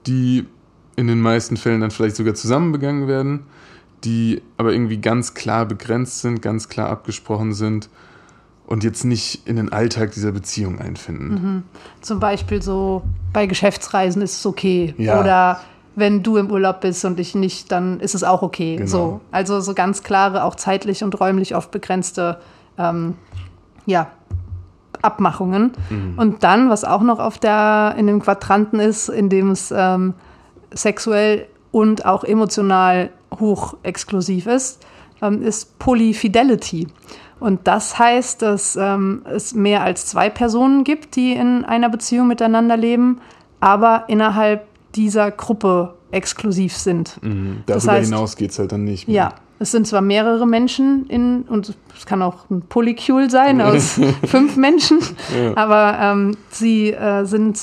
die 0.06 0.46
in 0.96 1.06
den 1.06 1.20
meisten 1.20 1.56
Fällen 1.56 1.80
dann 1.80 1.90
vielleicht 1.90 2.16
sogar 2.16 2.34
zusammen 2.34 2.72
begangen 2.72 3.06
werden, 3.06 3.44
die 4.04 4.42
aber 4.56 4.72
irgendwie 4.72 4.98
ganz 4.98 5.34
klar 5.34 5.66
begrenzt 5.66 6.20
sind, 6.20 6.42
ganz 6.42 6.68
klar 6.68 6.88
abgesprochen 6.88 7.52
sind 7.54 7.88
und 8.66 8.82
jetzt 8.82 9.04
nicht 9.04 9.46
in 9.46 9.56
den 9.56 9.72
Alltag 9.72 10.12
dieser 10.12 10.32
Beziehung 10.32 10.80
einfinden. 10.80 11.64
Zum 12.00 12.18
Beispiel 12.18 12.62
so 12.62 13.02
bei 13.32 13.46
Geschäftsreisen 13.46 14.22
ist 14.22 14.38
es 14.38 14.46
okay. 14.46 14.94
Ja. 14.98 15.20
Oder 15.20 15.60
wenn 15.94 16.22
du 16.22 16.36
im 16.36 16.50
Urlaub 16.50 16.80
bist 16.80 17.04
und 17.04 17.18
ich 17.20 17.34
nicht, 17.34 17.70
dann 17.72 18.00
ist 18.00 18.14
es 18.14 18.24
auch 18.24 18.42
okay. 18.42 18.76
Genau. 18.76 18.88
So. 18.88 19.20
Also 19.30 19.60
so 19.60 19.72
ganz 19.72 20.02
klare, 20.02 20.44
auch 20.44 20.56
zeitlich 20.56 21.04
und 21.04 21.18
räumlich 21.18 21.54
oft 21.54 21.70
begrenzte 21.70 22.38
ähm, 22.76 23.14
ja, 23.86 24.10
Abmachungen. 25.00 25.72
Und 26.16 26.42
dann, 26.42 26.68
was 26.68 26.84
auch 26.84 27.02
noch 27.02 27.18
auf 27.18 27.38
der, 27.38 27.94
in 27.96 28.06
dem 28.06 28.20
Quadranten 28.20 28.80
ist, 28.80 29.08
in 29.08 29.28
dem 29.28 29.50
es 29.50 29.72
ähm, 29.74 30.14
sexuell 30.74 31.46
und 31.72 32.04
auch 32.06 32.24
emotional 32.24 33.10
hoch 33.38 33.76
exklusiv 33.82 34.46
ist, 34.46 34.84
ähm, 35.22 35.42
ist 35.42 35.78
Polyfidelity. 35.78 36.86
Und 37.38 37.66
das 37.66 37.98
heißt, 37.98 38.40
dass 38.42 38.76
ähm, 38.76 39.22
es 39.30 39.54
mehr 39.54 39.82
als 39.82 40.06
zwei 40.06 40.30
Personen 40.30 40.84
gibt, 40.84 41.16
die 41.16 41.32
in 41.32 41.64
einer 41.64 41.90
Beziehung 41.90 42.28
miteinander 42.28 42.76
leben, 42.76 43.20
aber 43.60 44.04
innerhalb 44.08 44.66
dieser 44.94 45.30
Gruppe 45.30 45.94
exklusiv 46.12 46.74
sind. 46.76 47.18
Mhm. 47.22 47.62
Das 47.66 47.84
Darüber 47.84 48.00
heißt- 48.00 48.04
hinaus 48.06 48.36
geht 48.36 48.52
es 48.52 48.58
halt 48.58 48.72
dann 48.72 48.84
nicht 48.84 49.06
mehr. 49.06 49.16
Ja, 49.16 49.34
es 49.58 49.70
sind 49.70 49.86
zwar 49.86 50.00
mehrere 50.00 50.46
Menschen 50.46 51.06
in, 51.08 51.42
und 51.42 51.74
es 51.96 52.06
kann 52.06 52.22
auch 52.22 52.48
ein 52.50 52.62
Polycule 52.62 53.28
sein 53.28 53.60
aus 53.60 54.00
fünf 54.24 54.56
Menschen, 54.56 54.98
aber 55.56 55.98
ähm, 56.00 56.36
sie 56.50 56.92
äh, 56.92 57.24
sind 57.24 57.58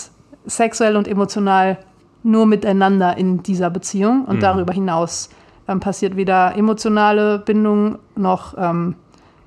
sexuell 0.45 0.98
und 0.98 1.07
emotional 1.07 1.77
nur 2.23 2.45
miteinander 2.45 3.17
in 3.17 3.43
dieser 3.43 3.69
Beziehung 3.69 4.25
und 4.25 4.41
darüber 4.41 4.73
hinaus 4.73 5.29
ähm, 5.67 5.79
passiert 5.79 6.15
weder 6.15 6.55
emotionale 6.55 7.39
Bindung 7.39 7.99
noch 8.15 8.55
ähm, 8.57 8.95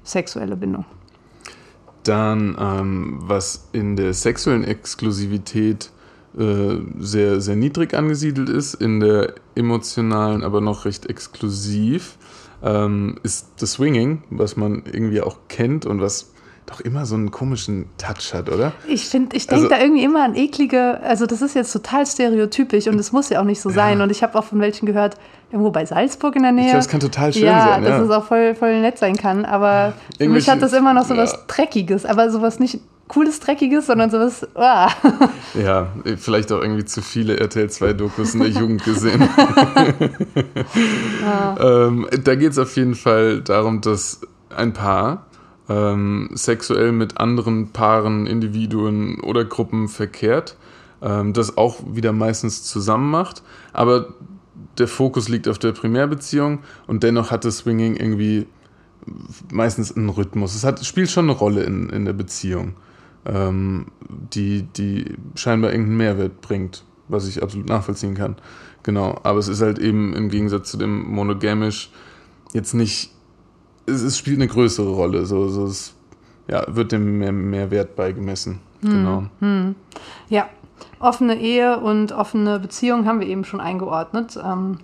sexuelle 0.02 0.56
Bindung. 0.56 0.84
Dann, 2.04 2.56
ähm, 2.58 3.18
was 3.20 3.68
in 3.72 3.96
der 3.96 4.14
sexuellen 4.14 4.64
Exklusivität 4.64 5.90
äh, 6.38 6.76
sehr, 6.98 7.40
sehr 7.40 7.56
niedrig 7.56 7.94
angesiedelt 7.94 8.48
ist, 8.48 8.74
in 8.74 9.00
der 9.00 9.34
emotionalen 9.54 10.44
aber 10.44 10.60
noch 10.60 10.84
recht 10.84 11.06
exklusiv, 11.06 12.18
ähm, 12.62 13.16
ist 13.22 13.48
das 13.58 13.72
Swinging, 13.72 14.22
was 14.30 14.56
man 14.56 14.84
irgendwie 14.90 15.20
auch 15.20 15.38
kennt 15.48 15.86
und 15.86 16.00
was 16.00 16.32
doch 16.66 16.80
immer 16.80 17.06
so 17.06 17.14
einen 17.14 17.30
komischen 17.30 17.86
Touch 17.96 18.34
hat, 18.34 18.50
oder? 18.50 18.72
Ich 18.88 19.06
finde, 19.08 19.36
ich 19.36 19.46
denke 19.46 19.66
Also- 19.66 19.74
da 19.76 19.80
irgendwie 19.80 20.02
immer 20.04 20.24
an 20.24 20.34
eklige, 20.34 21.00
also 21.02 21.24
das 21.26 21.40
ist 21.40 21.54
jetzt 21.54 21.72
total 21.72 22.04
stereotypisch 22.06 22.88
und 22.88 22.98
es 22.98 23.12
muss 23.12 23.28
ja 23.28 23.40
auch 23.40 23.44
nicht 23.44 23.60
so 23.60 23.70
sein. 23.70 24.00
Und 24.00 24.10
ich 24.10 24.22
habe 24.24 24.36
auch 24.38 24.44
von 24.44 24.58
welchen 24.60 24.84
gehört, 24.86 25.16
irgendwo 25.52 25.70
bei 25.70 25.86
Salzburg 25.86 26.34
in 26.34 26.42
der 26.42 26.50
Nähe. 26.52 26.64
Ich 26.64 26.70
glaube, 26.70 26.80
es 26.84 26.88
kann 26.88 27.00
total 27.00 27.32
schön 27.32 27.44
ja, 27.44 27.68
sein. 27.68 27.82
dass 27.84 27.90
Ja, 27.98 28.02
es 28.02 28.10
auch 28.10 28.24
voll, 28.24 28.54
voll 28.56 28.80
nett 28.80 28.98
sein 28.98 29.16
kann. 29.16 29.44
Aber 29.44 29.92
für 30.18 30.28
mich 30.28 30.48
hat 30.50 30.60
das 30.60 30.72
immer 30.72 30.92
noch 30.92 31.04
so 31.06 31.16
was 31.16 31.32
ja. 31.32 31.38
Dreckiges, 31.46 32.04
aber 32.04 32.30
sowas 32.30 32.58
nicht 32.58 32.80
cooles 33.06 33.38
Dreckiges, 33.38 33.86
sondern 33.86 34.10
sowas. 34.10 34.44
ah. 34.56 34.90
ja, 35.54 35.86
vielleicht 36.16 36.50
auch 36.50 36.60
irgendwie 36.60 36.84
zu 36.84 37.00
viele 37.00 37.38
RTL 37.38 37.70
2 37.70 37.92
Dokus 37.92 38.34
in 38.34 38.40
der 38.40 38.48
Jugend 38.60 38.82
gesehen. 38.82 39.22
ähm, 41.60 42.08
da 42.24 42.34
geht 42.34 42.50
es 42.50 42.58
auf 42.58 42.74
jeden 42.76 42.96
Fall 42.96 43.40
darum, 43.42 43.80
dass 43.80 44.20
ein 44.54 44.72
Paar 44.72 45.26
ähm, 45.68 46.30
sexuell 46.34 46.92
mit 46.92 47.18
anderen 47.18 47.72
Paaren, 47.72 48.26
Individuen 48.26 49.20
oder 49.20 49.44
Gruppen 49.44 49.88
verkehrt, 49.88 50.56
ähm, 51.02 51.32
das 51.32 51.56
auch 51.56 51.80
wieder 51.86 52.12
meistens 52.12 52.64
zusammen 52.64 53.10
macht, 53.10 53.42
aber 53.72 54.14
der 54.78 54.88
Fokus 54.88 55.28
liegt 55.28 55.48
auf 55.48 55.58
der 55.58 55.72
Primärbeziehung 55.72 56.60
und 56.86 57.02
dennoch 57.02 57.30
hat 57.30 57.44
das 57.44 57.58
Swinging 57.58 57.96
irgendwie 57.96 58.46
meistens 59.52 59.96
einen 59.96 60.08
Rhythmus. 60.08 60.54
Es 60.54 60.64
hat, 60.64 60.84
spielt 60.84 61.10
schon 61.10 61.26
eine 61.26 61.38
Rolle 61.38 61.62
in, 61.62 61.88
in 61.90 62.04
der 62.04 62.12
Beziehung, 62.12 62.74
ähm, 63.24 63.86
die, 64.08 64.62
die 64.62 65.16
scheinbar 65.34 65.70
irgendeinen 65.70 65.96
Mehrwert 65.98 66.40
bringt, 66.40 66.84
was 67.08 67.28
ich 67.28 67.42
absolut 67.42 67.68
nachvollziehen 67.68 68.14
kann. 68.14 68.36
Genau, 68.82 69.18
aber 69.22 69.38
es 69.38 69.48
ist 69.48 69.62
halt 69.62 69.78
eben 69.78 70.14
im 70.14 70.28
Gegensatz 70.28 70.70
zu 70.70 70.76
dem 70.76 71.02
monogamisch 71.08 71.90
jetzt 72.52 72.74
nicht, 72.74 73.12
es, 73.86 74.02
es 74.02 74.18
spielt 74.18 74.38
eine 74.38 74.48
größere 74.48 74.90
Rolle, 74.90 75.26
so, 75.26 75.48
so 75.48 75.64
es 75.66 75.94
ja, 76.48 76.64
wird 76.68 76.92
dem 76.92 77.18
mehr, 77.18 77.32
mehr 77.32 77.70
Wert 77.70 77.96
beigemessen. 77.96 78.60
Genau. 78.82 79.24
Ja, 80.28 80.48
offene 81.00 81.40
Ehe 81.40 81.80
und 81.80 82.12
offene 82.12 82.60
Beziehung 82.60 83.06
haben 83.06 83.20
wir 83.20 83.26
eben 83.26 83.44
schon 83.44 83.60
eingeordnet. 83.60 84.38
Ähm, 84.42 84.78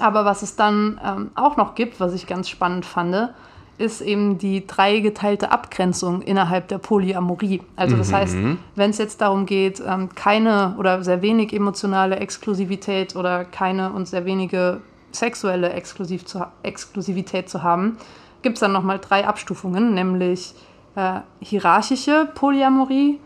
aber 0.00 0.24
was 0.24 0.42
es 0.42 0.56
dann 0.56 1.00
ähm, 1.04 1.30
auch 1.34 1.56
noch 1.56 1.74
gibt, 1.74 2.00
was 2.00 2.12
ich 2.14 2.26
ganz 2.26 2.48
spannend 2.48 2.84
fand, 2.84 3.30
ist 3.78 4.00
eben 4.00 4.38
die 4.38 4.66
dreigeteilte 4.66 5.50
Abgrenzung 5.50 6.22
innerhalb 6.22 6.68
der 6.68 6.78
Polyamorie. 6.78 7.62
Also 7.74 7.96
das 7.96 8.12
heißt, 8.12 8.36
wenn 8.76 8.90
es 8.90 8.98
jetzt 8.98 9.20
darum 9.20 9.46
geht, 9.46 9.82
ähm, 9.86 10.10
keine 10.14 10.76
oder 10.78 11.02
sehr 11.02 11.22
wenig 11.22 11.52
emotionale 11.52 12.16
Exklusivität 12.16 13.16
oder 13.16 13.44
keine 13.44 13.92
und 13.92 14.06
sehr 14.06 14.24
wenige 14.24 14.82
sexuelle 15.16 15.72
Exklusiv 15.72 16.24
zu, 16.24 16.46
Exklusivität 16.62 17.48
zu 17.48 17.62
haben, 17.62 17.96
gibt 18.42 18.56
es 18.56 18.60
dann 18.60 18.72
nochmal 18.72 18.98
drei 18.98 19.26
Abstufungen, 19.26 19.94
nämlich 19.94 20.54
äh, 20.96 21.20
hierarchische 21.40 22.28
Polyamorie, 22.34 23.18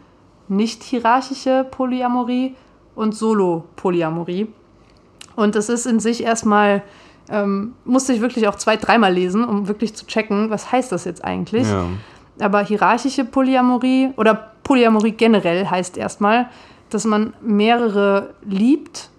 nicht 0.48 0.82
hierarchische 0.82 1.66
Polyamorie 1.70 2.54
und 2.94 3.14
Solo-Polyamorie. 3.14 4.48
Und 5.34 5.54
das 5.54 5.68
ist 5.68 5.86
in 5.86 6.00
sich 6.00 6.22
erstmal, 6.22 6.82
ähm, 7.28 7.74
musste 7.84 8.12
ich 8.12 8.20
wirklich 8.20 8.48
auch 8.48 8.54
zwei, 8.54 8.76
dreimal 8.76 9.12
lesen, 9.12 9.44
um 9.44 9.68
wirklich 9.68 9.94
zu 9.94 10.06
checken, 10.06 10.50
was 10.50 10.72
heißt 10.72 10.92
das 10.92 11.04
jetzt 11.04 11.24
eigentlich. 11.24 11.68
Ja. 11.68 11.86
Aber 12.40 12.62
hierarchische 12.62 13.24
Polyamorie 13.24 14.12
oder 14.16 14.52
Polyamorie 14.62 15.12
generell 15.12 15.66
heißt 15.66 15.96
erstmal, 15.96 16.48
dass 16.90 17.04
man 17.04 17.34
mehrere 17.40 18.34
liebt, 18.42 19.10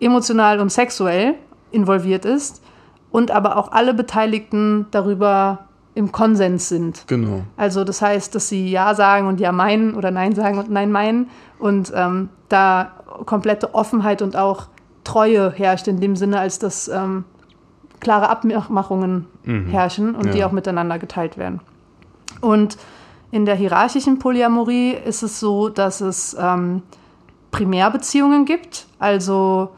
emotional 0.00 0.60
und 0.60 0.70
sexuell 0.70 1.34
involviert 1.70 2.24
ist 2.24 2.62
und 3.10 3.30
aber 3.30 3.56
auch 3.56 3.72
alle 3.72 3.94
Beteiligten 3.94 4.86
darüber 4.90 5.60
im 5.94 6.12
Konsens 6.12 6.68
sind. 6.68 7.04
Genau. 7.08 7.42
Also 7.56 7.82
das 7.84 8.00
heißt, 8.02 8.34
dass 8.34 8.48
sie 8.48 8.70
Ja 8.70 8.94
sagen 8.94 9.26
und 9.26 9.40
Ja 9.40 9.50
meinen 9.52 9.94
oder 9.94 10.10
Nein 10.10 10.34
sagen 10.34 10.58
und 10.58 10.70
Nein 10.70 10.92
meinen 10.92 11.28
und 11.58 11.92
ähm, 11.94 12.28
da 12.48 12.92
komplette 13.26 13.74
Offenheit 13.74 14.22
und 14.22 14.36
auch 14.36 14.66
Treue 15.04 15.50
herrscht 15.50 15.88
in 15.88 16.00
dem 16.00 16.14
Sinne, 16.16 16.38
als 16.38 16.58
dass 16.58 16.86
ähm, 16.88 17.24
klare 18.00 18.28
Abmachungen 18.28 19.26
herrschen 19.70 20.14
und 20.14 20.34
die 20.34 20.38
Ja. 20.38 20.46
auch 20.46 20.52
miteinander 20.52 20.98
geteilt 20.98 21.36
werden. 21.38 21.60
Und 22.42 22.76
in 23.32 23.44
der 23.44 23.56
hierarchischen 23.56 24.18
Polyamorie 24.18 24.92
ist 24.92 25.22
es 25.22 25.40
so, 25.40 25.68
dass 25.68 26.00
es 26.00 26.36
ähm, 26.38 26.82
Primärbeziehungen 27.50 28.44
gibt, 28.44 28.86
also 28.98 29.70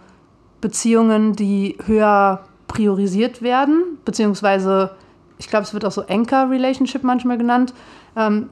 Beziehungen, 0.61 1.35
die 1.35 1.77
höher 1.85 2.45
priorisiert 2.67 3.43
werden, 3.43 3.99
beziehungsweise 4.05 4.93
ich 5.39 5.49
glaube, 5.49 5.65
es 5.65 5.73
wird 5.73 5.85
auch 5.85 5.91
so 5.91 6.07
Anchor 6.07 6.51
Relationship 6.51 7.03
manchmal 7.03 7.39
genannt. 7.39 7.73
Ähm, 8.15 8.51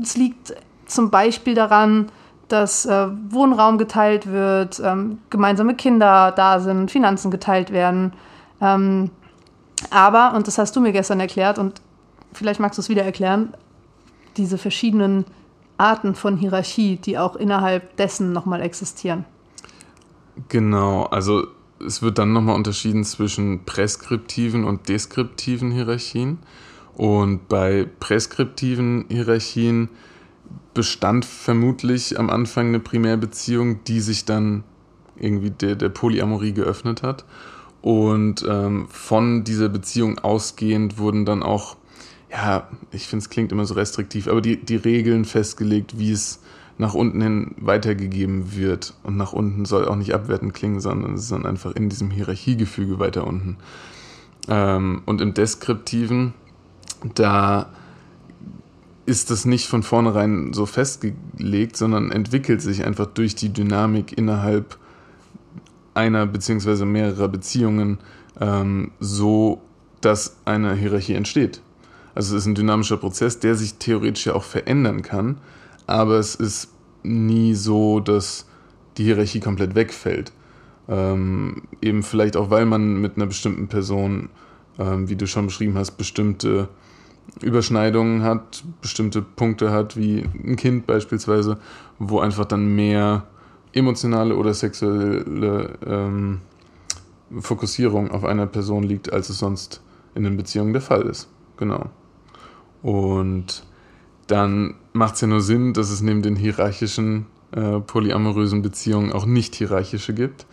es 0.00 0.16
liegt 0.16 0.54
zum 0.86 1.10
Beispiel 1.10 1.54
daran, 1.54 2.06
dass 2.48 2.86
äh, 2.86 3.08
Wohnraum 3.30 3.78
geteilt 3.78 4.30
wird, 4.30 4.80
ähm, 4.84 5.18
gemeinsame 5.30 5.74
Kinder 5.74 6.32
da 6.32 6.60
sind, 6.60 6.90
Finanzen 6.90 7.30
geteilt 7.30 7.72
werden. 7.72 8.12
Ähm, 8.60 9.10
aber, 9.90 10.34
und 10.34 10.46
das 10.46 10.58
hast 10.58 10.76
du 10.76 10.80
mir 10.80 10.92
gestern 10.92 11.20
erklärt, 11.20 11.58
und 11.58 11.80
vielleicht 12.32 12.60
magst 12.60 12.78
du 12.78 12.80
es 12.80 12.88
wieder 12.88 13.02
erklären, 13.02 13.54
diese 14.36 14.56
verschiedenen 14.56 15.24
Arten 15.78 16.14
von 16.14 16.36
Hierarchie, 16.36 16.96
die 16.96 17.18
auch 17.18 17.34
innerhalb 17.34 17.96
dessen 17.96 18.32
nochmal 18.32 18.60
existieren. 18.60 19.24
Genau, 20.48 21.04
also 21.04 21.46
es 21.84 22.02
wird 22.02 22.18
dann 22.18 22.32
nochmal 22.32 22.56
unterschieden 22.56 23.04
zwischen 23.04 23.64
präskriptiven 23.64 24.64
und 24.64 24.88
deskriptiven 24.88 25.70
Hierarchien. 25.70 26.38
Und 26.94 27.48
bei 27.48 27.88
präskriptiven 28.00 29.06
Hierarchien 29.08 29.88
bestand 30.72 31.24
vermutlich 31.24 32.18
am 32.18 32.30
Anfang 32.30 32.68
eine 32.68 32.80
Primärbeziehung, 32.80 33.84
die 33.84 34.00
sich 34.00 34.24
dann 34.24 34.64
irgendwie 35.16 35.50
der, 35.50 35.76
der 35.76 35.88
Polyamorie 35.88 36.52
geöffnet 36.52 37.02
hat. 37.02 37.24
Und 37.82 38.44
ähm, 38.48 38.86
von 38.88 39.44
dieser 39.44 39.68
Beziehung 39.68 40.18
ausgehend 40.18 40.98
wurden 40.98 41.24
dann 41.24 41.42
auch, 41.42 41.76
ja, 42.30 42.68
ich 42.90 43.06
finde 43.06 43.22
es 43.22 43.30
klingt 43.30 43.52
immer 43.52 43.66
so 43.66 43.74
restriktiv, 43.74 44.26
aber 44.26 44.40
die, 44.40 44.56
die 44.56 44.76
Regeln 44.76 45.24
festgelegt, 45.24 45.98
wie 45.98 46.12
es 46.12 46.40
nach 46.78 46.94
unten 46.94 47.20
hin 47.20 47.54
weitergegeben 47.56 48.54
wird. 48.56 48.94
Und 49.02 49.16
nach 49.16 49.32
unten 49.32 49.64
soll 49.64 49.86
auch 49.86 49.96
nicht 49.96 50.14
abwertend 50.14 50.54
klingen, 50.54 50.80
sondern 50.80 51.14
es 51.14 51.22
ist 51.22 51.32
dann 51.32 51.46
einfach 51.46 51.72
in 51.74 51.88
diesem 51.88 52.10
Hierarchiegefüge 52.10 52.98
weiter 52.98 53.26
unten. 53.26 53.56
Ähm, 54.48 55.02
und 55.06 55.20
im 55.20 55.34
Deskriptiven, 55.34 56.34
da 57.14 57.70
ist 59.06 59.30
das 59.30 59.44
nicht 59.44 59.68
von 59.68 59.82
vornherein 59.82 60.52
so 60.52 60.66
festgelegt, 60.66 61.76
sondern 61.76 62.10
entwickelt 62.10 62.62
sich 62.62 62.84
einfach 62.84 63.06
durch 63.06 63.34
die 63.34 63.50
Dynamik 63.50 64.16
innerhalb 64.16 64.78
einer 65.92 66.26
beziehungsweise 66.26 66.86
mehrerer 66.86 67.28
Beziehungen 67.28 67.98
ähm, 68.40 68.90
so, 69.00 69.62
dass 70.00 70.36
eine 70.44 70.74
Hierarchie 70.74 71.14
entsteht. 71.14 71.60
Also 72.14 72.36
es 72.36 72.42
ist 72.42 72.46
ein 72.46 72.54
dynamischer 72.54 72.96
Prozess, 72.96 73.38
der 73.40 73.54
sich 73.54 73.74
theoretisch 73.74 74.26
ja 74.26 74.34
auch 74.34 74.44
verändern 74.44 75.02
kann, 75.02 75.38
aber 75.86 76.18
es 76.18 76.34
ist 76.34 76.70
nie 77.02 77.54
so, 77.54 78.00
dass 78.00 78.46
die 78.96 79.04
Hierarchie 79.04 79.40
komplett 79.40 79.74
wegfällt. 79.74 80.32
Ähm, 80.88 81.62
eben 81.80 82.02
vielleicht 82.02 82.36
auch, 82.36 82.50
weil 82.50 82.66
man 82.66 83.00
mit 83.00 83.16
einer 83.16 83.26
bestimmten 83.26 83.68
Person, 83.68 84.28
ähm, 84.78 85.08
wie 85.08 85.16
du 85.16 85.26
schon 85.26 85.46
beschrieben 85.46 85.76
hast, 85.76 85.92
bestimmte 85.92 86.68
Überschneidungen 87.40 88.22
hat, 88.22 88.64
bestimmte 88.82 89.22
Punkte 89.22 89.70
hat, 89.72 89.96
wie 89.96 90.24
ein 90.44 90.56
Kind 90.56 90.86
beispielsweise, 90.86 91.58
wo 91.98 92.20
einfach 92.20 92.44
dann 92.44 92.74
mehr 92.74 93.24
emotionale 93.72 94.36
oder 94.36 94.54
sexuelle 94.54 95.78
ähm, 95.86 96.40
Fokussierung 97.40 98.10
auf 98.10 98.24
einer 98.24 98.46
Person 98.46 98.84
liegt, 98.84 99.12
als 99.12 99.30
es 99.30 99.38
sonst 99.38 99.82
in 100.14 100.22
den 100.22 100.36
Beziehungen 100.36 100.72
der 100.72 100.82
Fall 100.82 101.02
ist. 101.02 101.28
Genau. 101.56 101.86
Und 102.82 103.64
dann 104.26 104.74
macht 104.94 105.16
es 105.16 105.20
ja 105.20 105.26
nur 105.26 105.42
Sinn, 105.42 105.74
dass 105.74 105.90
es 105.90 106.00
neben 106.00 106.22
den 106.22 106.36
hierarchischen 106.36 107.26
äh, 107.50 107.80
polyamorösen 107.80 108.62
Beziehungen 108.62 109.12
auch 109.12 109.26
nicht 109.26 109.54
hierarchische 109.54 110.14
gibt. 110.14 110.46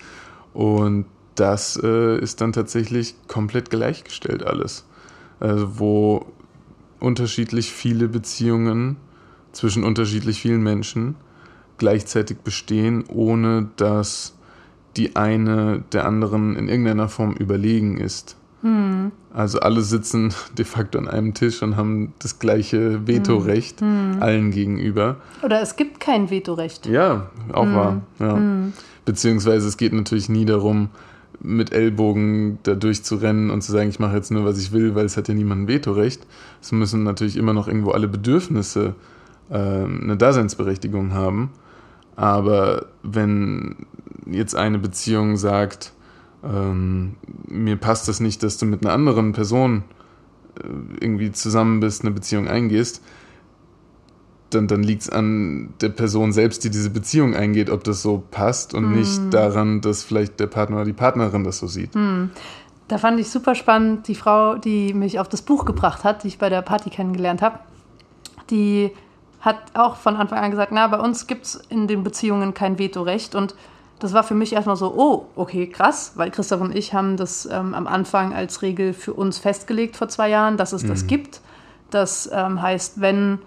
Und 0.53 1.05
das 1.35 1.79
äh, 1.81 2.19
ist 2.19 2.41
dann 2.41 2.51
tatsächlich 2.51 3.15
komplett 3.27 3.69
gleichgestellt 3.69 4.43
alles. 4.43 4.85
Also 5.39 5.79
wo 5.79 6.25
unterschiedlich 6.99 7.71
viele 7.71 8.07
Beziehungen 8.07 8.97
zwischen 9.51 9.83
unterschiedlich 9.83 10.41
vielen 10.41 10.61
Menschen 10.61 11.15
gleichzeitig 11.77 12.39
bestehen, 12.39 13.03
ohne 13.07 13.69
dass 13.75 14.35
die 14.97 15.15
eine 15.15 15.83
der 15.93 16.05
anderen 16.05 16.55
in 16.55 16.67
irgendeiner 16.67 17.09
Form 17.09 17.33
überlegen 17.33 17.97
ist. 17.97 18.37
Hm. 18.61 19.11
Also 19.33 19.59
alle 19.59 19.81
sitzen 19.81 20.33
de 20.57 20.65
facto 20.65 20.97
an 20.97 21.07
einem 21.07 21.33
Tisch 21.33 21.61
und 21.63 21.77
haben 21.77 22.13
das 22.19 22.39
gleiche 22.39 23.07
Vetorecht 23.07 23.81
hm. 23.81 24.15
hm. 24.15 24.23
allen 24.23 24.51
gegenüber. 24.51 25.17
Oder 25.43 25.61
es 25.61 25.75
gibt 25.75 25.99
kein 25.99 26.29
Vetorecht. 26.29 26.85
Ja, 26.85 27.29
auch 27.53 27.65
hm. 27.65 27.75
wahr. 27.75 28.01
Ja. 28.19 28.35
Hm. 28.35 28.73
Beziehungsweise 29.05 29.67
es 29.67 29.77
geht 29.77 29.93
natürlich 29.93 30.29
nie 30.29 30.45
darum, 30.45 30.89
mit 31.43 31.73
Ellbogen 31.73 32.59
da 32.63 32.75
durchzurennen 32.75 33.49
und 33.49 33.61
zu 33.61 33.71
sagen, 33.71 33.89
ich 33.89 33.99
mache 33.99 34.15
jetzt 34.15 34.31
nur, 34.31 34.45
was 34.45 34.59
ich 34.59 34.71
will, 34.71 34.93
weil 34.93 35.05
es 35.05 35.17
hat 35.17 35.27
ja 35.27 35.33
niemand 35.33 35.63
ein 35.63 35.67
Vetorecht. 35.67 36.27
Es 36.61 36.71
müssen 36.71 37.03
natürlich 37.03 37.35
immer 37.35 37.53
noch 37.53 37.67
irgendwo 37.67 37.91
alle 37.91 38.07
Bedürfnisse 38.07 38.93
äh, 39.49 39.55
eine 39.55 40.17
Daseinsberechtigung 40.17 41.13
haben. 41.13 41.49
Aber 42.15 42.85
wenn 43.01 43.75
jetzt 44.29 44.55
eine 44.55 44.77
Beziehung 44.77 45.37
sagt, 45.37 45.93
ähm, 46.43 47.15
mir 47.47 47.75
passt 47.75 48.07
das 48.07 48.19
nicht, 48.19 48.43
dass 48.43 48.57
du 48.57 48.65
mit 48.65 48.85
einer 48.85 48.93
anderen 48.93 49.33
Person 49.33 49.83
äh, 50.59 50.67
irgendwie 50.99 51.31
zusammen 51.31 51.79
bist, 51.79 52.03
eine 52.03 52.11
Beziehung 52.11 52.47
eingehst, 52.47 53.01
dann, 54.49 54.67
dann 54.67 54.83
liegt 54.83 55.03
es 55.03 55.09
an 55.09 55.73
der 55.81 55.89
Person 55.89 56.33
selbst, 56.33 56.63
die 56.63 56.69
diese 56.69 56.89
Beziehung 56.89 57.35
eingeht, 57.35 57.69
ob 57.69 57.83
das 57.83 58.01
so 58.01 58.23
passt 58.31 58.73
und 58.73 58.91
mm. 58.91 58.95
nicht 58.95 59.33
daran, 59.33 59.81
dass 59.81 60.03
vielleicht 60.03 60.39
der 60.39 60.47
Partner 60.47 60.77
oder 60.77 60.85
die 60.85 60.93
Partnerin 60.93 61.43
das 61.43 61.59
so 61.59 61.67
sieht. 61.67 61.95
Mm. 61.95 62.31
Da 62.87 62.97
fand 62.97 63.19
ich 63.21 63.29
super 63.29 63.55
spannend, 63.55 64.09
die 64.09 64.15
Frau, 64.15 64.55
die 64.55 64.93
mich 64.93 65.19
auf 65.19 65.29
das 65.29 65.41
Buch 65.41 65.63
gebracht 65.63 66.03
hat, 66.03 66.23
die 66.23 66.27
ich 66.27 66.37
bei 66.37 66.49
der 66.49 66.61
Party 66.61 66.89
kennengelernt 66.89 67.41
habe, 67.41 67.59
die 68.49 68.91
hat 69.39 69.57
auch 69.73 69.95
von 69.95 70.17
Anfang 70.17 70.39
an 70.39 70.51
gesagt, 70.51 70.73
na, 70.73 70.87
bei 70.87 70.99
uns 70.99 71.25
gibt 71.25 71.45
es 71.45 71.55
in 71.69 71.87
den 71.87 72.03
Beziehungen 72.03 72.53
kein 72.53 72.77
Vetorecht 72.77 73.33
und 73.33 73.55
das 74.01 74.13
war 74.13 74.23
für 74.23 74.33
mich 74.33 74.53
erstmal 74.53 74.75
so, 74.75 74.93
oh, 74.95 75.27
okay, 75.35 75.67
krass, 75.67 76.13
weil 76.15 76.31
Christoph 76.31 76.59
und 76.61 76.75
ich 76.75 76.93
haben 76.93 77.17
das 77.17 77.45
ähm, 77.45 77.75
am 77.75 77.85
Anfang 77.85 78.33
als 78.33 78.63
Regel 78.63 78.93
für 78.93 79.13
uns 79.13 79.37
festgelegt 79.37 79.95
vor 79.95 80.09
zwei 80.09 80.27
Jahren, 80.27 80.57
dass 80.57 80.73
es 80.73 80.83
mhm. 80.83 80.87
das 80.87 81.07
gibt. 81.07 81.41
Das 81.91 82.29
ähm, 82.33 82.61
heißt, 82.61 82.99
wenn 82.99 83.39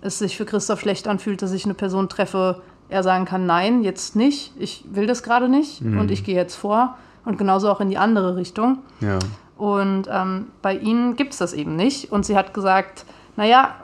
es 0.00 0.18
sich 0.18 0.36
für 0.36 0.44
Christoph 0.44 0.80
schlecht 0.80 1.06
anfühlt, 1.06 1.42
dass 1.42 1.52
ich 1.52 1.64
eine 1.64 1.74
Person 1.74 2.08
treffe, 2.08 2.60
er 2.88 3.04
sagen 3.04 3.24
kann, 3.24 3.46
nein, 3.46 3.84
jetzt 3.84 4.16
nicht, 4.16 4.52
ich 4.58 4.84
will 4.90 5.06
das 5.06 5.22
gerade 5.22 5.48
nicht 5.48 5.80
mhm. 5.80 6.00
und 6.00 6.10
ich 6.10 6.24
gehe 6.24 6.34
jetzt 6.34 6.56
vor. 6.56 6.96
Und 7.24 7.38
genauso 7.38 7.70
auch 7.70 7.80
in 7.80 7.90
die 7.90 7.98
andere 7.98 8.34
Richtung. 8.34 8.78
Ja. 9.00 9.18
Und 9.56 10.08
ähm, 10.10 10.46
bei 10.62 10.74
ihnen 10.74 11.14
gibt 11.14 11.34
es 11.34 11.38
das 11.38 11.52
eben 11.52 11.76
nicht. 11.76 12.10
Und 12.10 12.26
sie 12.26 12.36
hat 12.36 12.52
gesagt, 12.54 13.04
naja, 13.36 13.74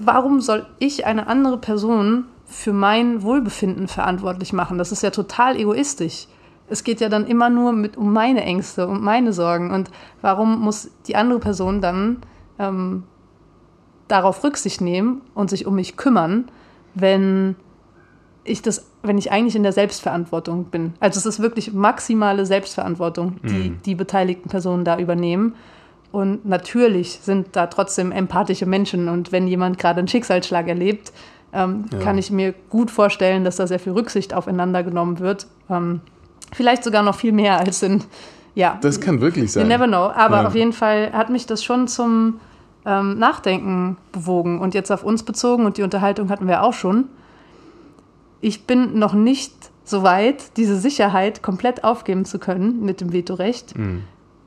warum 0.00 0.40
soll 0.40 0.66
ich 0.80 1.06
eine 1.06 1.28
andere 1.28 1.56
Person 1.58 2.24
für 2.52 2.72
mein 2.72 3.22
Wohlbefinden 3.22 3.88
verantwortlich 3.88 4.52
machen. 4.52 4.78
Das 4.78 4.92
ist 4.92 5.02
ja 5.02 5.10
total 5.10 5.56
egoistisch. 5.56 6.26
Es 6.68 6.84
geht 6.84 7.00
ja 7.00 7.08
dann 7.08 7.26
immer 7.26 7.50
nur 7.50 7.72
mit, 7.72 7.96
um 7.96 8.12
meine 8.12 8.42
Ängste 8.42 8.86
und 8.86 9.02
meine 9.02 9.32
Sorgen. 9.32 9.70
Und 9.72 9.90
warum 10.20 10.60
muss 10.60 10.90
die 11.06 11.16
andere 11.16 11.40
Person 11.40 11.80
dann 11.80 12.18
ähm, 12.58 13.04
darauf 14.06 14.44
Rücksicht 14.44 14.80
nehmen 14.80 15.22
und 15.34 15.50
sich 15.50 15.66
um 15.66 15.74
mich 15.74 15.96
kümmern, 15.96 16.50
wenn 16.94 17.56
ich 18.44 18.60
das, 18.60 18.86
wenn 19.02 19.18
ich 19.18 19.32
eigentlich 19.32 19.56
in 19.56 19.62
der 19.62 19.72
Selbstverantwortung 19.72 20.66
bin? 20.66 20.92
Also 21.00 21.18
es 21.18 21.26
ist 21.26 21.40
wirklich 21.40 21.72
maximale 21.72 22.46
Selbstverantwortung, 22.46 23.36
die 23.42 23.70
mhm. 23.70 23.82
die 23.84 23.94
beteiligten 23.94 24.50
Personen 24.50 24.84
da 24.84 24.98
übernehmen. 24.98 25.54
Und 26.10 26.44
natürlich 26.44 27.20
sind 27.22 27.56
da 27.56 27.66
trotzdem 27.66 28.12
empathische 28.12 28.66
Menschen. 28.66 29.08
Und 29.08 29.32
wenn 29.32 29.48
jemand 29.48 29.78
gerade 29.78 30.00
einen 30.00 30.08
Schicksalsschlag 30.08 30.68
erlebt, 30.68 31.12
ähm, 31.52 31.84
ja. 31.92 31.98
kann 31.98 32.18
ich 32.18 32.30
mir 32.30 32.54
gut 32.70 32.90
vorstellen, 32.90 33.44
dass 33.44 33.56
da 33.56 33.66
sehr 33.66 33.78
viel 33.78 33.92
Rücksicht 33.92 34.34
aufeinander 34.34 34.82
genommen 34.82 35.18
wird. 35.18 35.46
Ähm, 35.68 36.00
vielleicht 36.52 36.84
sogar 36.84 37.02
noch 37.02 37.14
viel 37.14 37.32
mehr 37.32 37.58
als 37.58 37.82
in, 37.82 38.02
ja. 38.54 38.78
Das 38.80 39.00
kann 39.00 39.20
wirklich 39.20 39.52
sein. 39.52 39.64
You 39.64 39.68
never 39.68 39.86
know. 39.86 40.10
Aber 40.14 40.42
ja. 40.42 40.46
auf 40.46 40.54
jeden 40.54 40.72
Fall 40.72 41.12
hat 41.12 41.30
mich 41.30 41.46
das 41.46 41.64
schon 41.64 41.88
zum 41.88 42.40
ähm, 42.84 43.18
Nachdenken 43.18 43.96
bewogen. 44.12 44.60
Und 44.60 44.74
jetzt 44.74 44.90
auf 44.90 45.04
uns 45.04 45.22
bezogen, 45.22 45.66
und 45.66 45.76
die 45.76 45.82
Unterhaltung 45.82 46.28
hatten 46.30 46.48
wir 46.48 46.62
auch 46.62 46.74
schon. 46.74 47.06
Ich 48.40 48.66
bin 48.66 48.98
noch 48.98 49.14
nicht 49.14 49.52
so 49.84 50.02
weit, 50.02 50.56
diese 50.56 50.78
Sicherheit 50.78 51.42
komplett 51.42 51.84
aufgeben 51.84 52.24
zu 52.24 52.38
können 52.38 52.84
mit 52.84 53.00
dem 53.00 53.12
Vetorecht. 53.12 53.76
Mhm. 53.76 54.02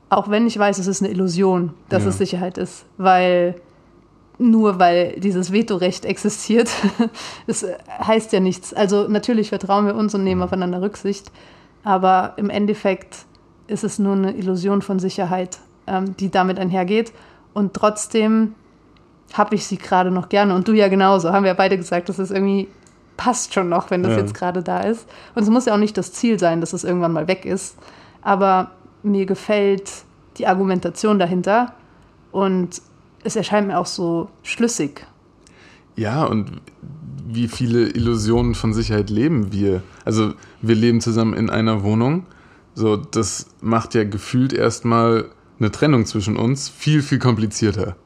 Auch 0.08 0.30
wenn 0.30 0.46
ich 0.46 0.58
weiß, 0.58 0.78
es 0.78 0.86
ist 0.86 1.02
eine 1.02 1.10
Illusion, 1.10 1.74
dass 1.88 2.04
ja. 2.04 2.10
es 2.10 2.18
Sicherheit 2.18 2.58
ist. 2.58 2.84
Weil 2.96 3.56
nur 4.38 4.78
weil 4.78 5.18
dieses 5.18 5.52
Vetorecht 5.52 6.04
existiert. 6.04 6.70
das 7.46 7.64
heißt 7.88 8.32
ja 8.32 8.40
nichts. 8.40 8.74
Also 8.74 9.08
natürlich 9.08 9.48
vertrauen 9.48 9.86
wir 9.86 9.94
uns 9.94 10.14
und 10.14 10.24
nehmen 10.24 10.42
aufeinander 10.42 10.82
Rücksicht, 10.82 11.30
aber 11.84 12.34
im 12.36 12.50
Endeffekt 12.50 13.26
ist 13.66 13.84
es 13.84 13.98
nur 13.98 14.14
eine 14.14 14.36
Illusion 14.36 14.82
von 14.82 14.98
Sicherheit, 14.98 15.58
ähm, 15.86 16.16
die 16.16 16.30
damit 16.30 16.58
einhergeht. 16.58 17.12
Und 17.54 17.74
trotzdem 17.74 18.54
habe 19.32 19.54
ich 19.54 19.66
sie 19.66 19.78
gerade 19.78 20.10
noch 20.10 20.28
gerne. 20.28 20.54
Und 20.54 20.68
du 20.68 20.72
ja 20.72 20.88
genauso. 20.88 21.32
Haben 21.32 21.44
wir 21.44 21.50
ja 21.50 21.54
beide 21.54 21.76
gesagt, 21.76 22.08
dass 22.08 22.18
es 22.18 22.30
irgendwie 22.30 22.68
passt 23.16 23.54
schon 23.54 23.68
noch, 23.68 23.90
wenn 23.90 24.02
das 24.02 24.12
ja. 24.12 24.18
jetzt 24.18 24.34
gerade 24.34 24.62
da 24.62 24.80
ist. 24.80 25.08
Und 25.34 25.42
es 25.42 25.48
muss 25.48 25.66
ja 25.66 25.74
auch 25.74 25.78
nicht 25.78 25.96
das 25.96 26.12
Ziel 26.12 26.38
sein, 26.38 26.60
dass 26.60 26.72
es 26.72 26.84
irgendwann 26.84 27.12
mal 27.12 27.28
weg 27.28 27.44
ist. 27.44 27.76
Aber 28.22 28.72
mir 29.02 29.26
gefällt 29.26 29.90
die 30.38 30.46
Argumentation 30.46 31.18
dahinter. 31.18 31.72
Und 32.30 32.82
es 33.26 33.36
erscheint 33.36 33.66
mir 33.66 33.78
auch 33.78 33.86
so 33.86 34.30
schlüssig. 34.42 35.06
Ja, 35.96 36.24
und 36.24 36.52
wie 37.26 37.48
viele 37.48 37.88
Illusionen 37.88 38.54
von 38.54 38.72
Sicherheit 38.72 39.10
leben 39.10 39.52
wir? 39.52 39.82
Also 40.04 40.34
wir 40.62 40.74
leben 40.74 41.00
zusammen 41.00 41.34
in 41.34 41.50
einer 41.50 41.82
Wohnung. 41.82 42.26
So, 42.74 42.96
das 42.96 43.48
macht 43.60 43.94
ja 43.94 44.04
gefühlt 44.04 44.52
erstmal 44.52 45.26
eine 45.58 45.70
Trennung 45.70 46.06
zwischen 46.06 46.36
uns 46.36 46.68
viel, 46.68 47.02
viel 47.02 47.18
komplizierter. 47.18 47.96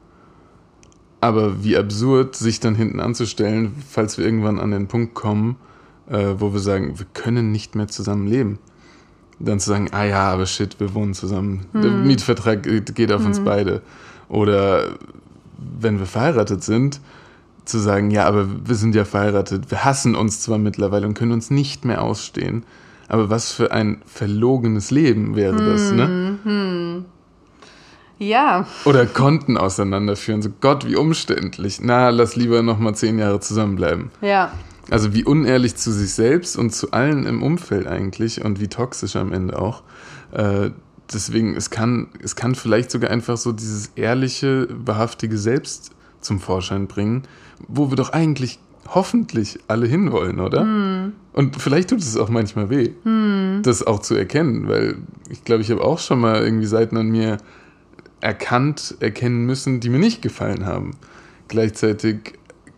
Aber 1.19 1.63
wie 1.63 1.77
absurd, 1.77 2.35
sich 2.35 2.59
dann 2.59 2.73
hinten 2.73 2.99
anzustellen, 2.99 3.75
falls 3.87 4.17
wir 4.17 4.25
irgendwann 4.25 4.59
an 4.59 4.71
den 4.71 4.87
Punkt 4.87 5.13
kommen, 5.13 5.57
äh, 6.09 6.35
wo 6.37 6.53
wir 6.53 6.59
sagen, 6.59 6.97
wir 6.97 7.05
können 7.13 7.51
nicht 7.51 7.75
mehr 7.75 7.87
zusammen 7.87 8.25
leben. 8.25 8.57
Dann 9.39 9.59
zu 9.59 9.69
sagen, 9.69 9.89
ah 9.91 10.05
ja, 10.05 10.31
aber 10.31 10.45
shit, 10.45 10.79
wir 10.79 10.93
wohnen 10.93 11.13
zusammen. 11.13 11.67
Hm. 11.73 11.81
Der 11.81 11.91
Mietvertrag 11.91 12.63
geht 12.63 13.11
auf 13.11 13.21
hm. 13.21 13.27
uns 13.27 13.39
beide. 13.39 13.81
Oder 14.31 14.95
wenn 15.57 15.99
wir 15.99 16.05
verheiratet 16.05 16.63
sind, 16.63 17.01
zu 17.65 17.79
sagen, 17.79 18.11
ja, 18.11 18.25
aber 18.25 18.47
wir 18.65 18.75
sind 18.75 18.95
ja 18.95 19.03
verheiratet, 19.03 19.69
wir 19.69 19.83
hassen 19.83 20.15
uns 20.15 20.39
zwar 20.39 20.57
mittlerweile 20.57 21.05
und 21.05 21.15
können 21.15 21.33
uns 21.33 21.51
nicht 21.51 21.83
mehr 21.83 22.01
ausstehen, 22.01 22.63
aber 23.09 23.29
was 23.29 23.51
für 23.51 23.73
ein 23.73 24.01
verlogenes 24.05 24.89
Leben 24.89 25.35
wäre 25.35 25.57
das, 25.57 25.91
ne? 25.91 26.37
Mhm. 26.45 27.05
Ja. 28.19 28.67
Oder 28.85 29.05
Konten 29.05 29.57
auseinanderführen, 29.57 30.41
so 30.41 30.49
Gott, 30.61 30.87
wie 30.87 30.95
umständlich. 30.95 31.79
Na, 31.81 32.09
lass 32.09 32.37
lieber 32.37 32.61
noch 32.61 32.79
mal 32.79 32.93
zehn 32.93 33.19
Jahre 33.19 33.41
zusammenbleiben. 33.41 34.11
Ja. 34.21 34.53
Also 34.89 35.13
wie 35.13 35.25
unehrlich 35.25 35.75
zu 35.75 35.91
sich 35.91 36.13
selbst 36.13 36.57
und 36.57 36.73
zu 36.73 36.91
allen 36.91 37.25
im 37.25 37.43
Umfeld 37.43 37.85
eigentlich 37.85 38.45
und 38.45 38.61
wie 38.61 38.67
toxisch 38.69 39.17
am 39.17 39.33
Ende 39.33 39.59
auch. 39.59 39.83
Äh, 40.31 40.69
deswegen, 41.13 41.55
es 41.55 41.69
kann, 41.69 42.07
es 42.21 42.35
kann 42.35 42.55
vielleicht 42.55 42.91
sogar 42.91 43.09
einfach 43.09 43.37
so 43.37 43.51
dieses 43.51 43.91
ehrliche, 43.95 44.67
wahrhaftige 44.69 45.37
Selbst 45.37 45.91
zum 46.21 46.39
Vorschein 46.39 46.87
bringen, 46.87 47.23
wo 47.67 47.89
wir 47.89 47.95
doch 47.95 48.11
eigentlich 48.11 48.59
hoffentlich 48.87 49.59
alle 49.67 49.87
hinwollen, 49.87 50.39
oder? 50.39 50.63
Mm. 50.63 51.13
Und 51.33 51.61
vielleicht 51.61 51.89
tut 51.89 51.99
es 51.99 52.17
auch 52.17 52.29
manchmal 52.29 52.69
weh, 52.69 52.89
mm. 53.03 53.61
das 53.63 53.85
auch 53.85 53.99
zu 53.99 54.15
erkennen, 54.15 54.67
weil 54.67 54.97
ich 55.29 55.43
glaube, 55.43 55.61
ich 55.61 55.71
habe 55.71 55.81
auch 55.81 55.99
schon 55.99 56.19
mal 56.19 56.43
irgendwie 56.43 56.65
Seiten 56.65 56.97
an 56.97 57.09
mir 57.09 57.37
erkannt, 58.19 58.95
erkennen 58.99 59.45
müssen, 59.45 59.79
die 59.79 59.89
mir 59.89 59.99
nicht 59.99 60.21
gefallen 60.21 60.65
haben. 60.65 60.91
Gleichzeitig 61.47 62.33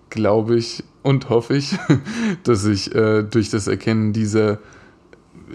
glaube 0.10 0.56
ich 0.56 0.84
und 1.02 1.30
hoffe 1.30 1.56
ich, 1.56 1.78
dass 2.44 2.66
ich 2.66 2.94
äh, 2.96 3.24
durch 3.24 3.50
das 3.50 3.68
Erkennen 3.68 4.14
dieser 4.14 4.60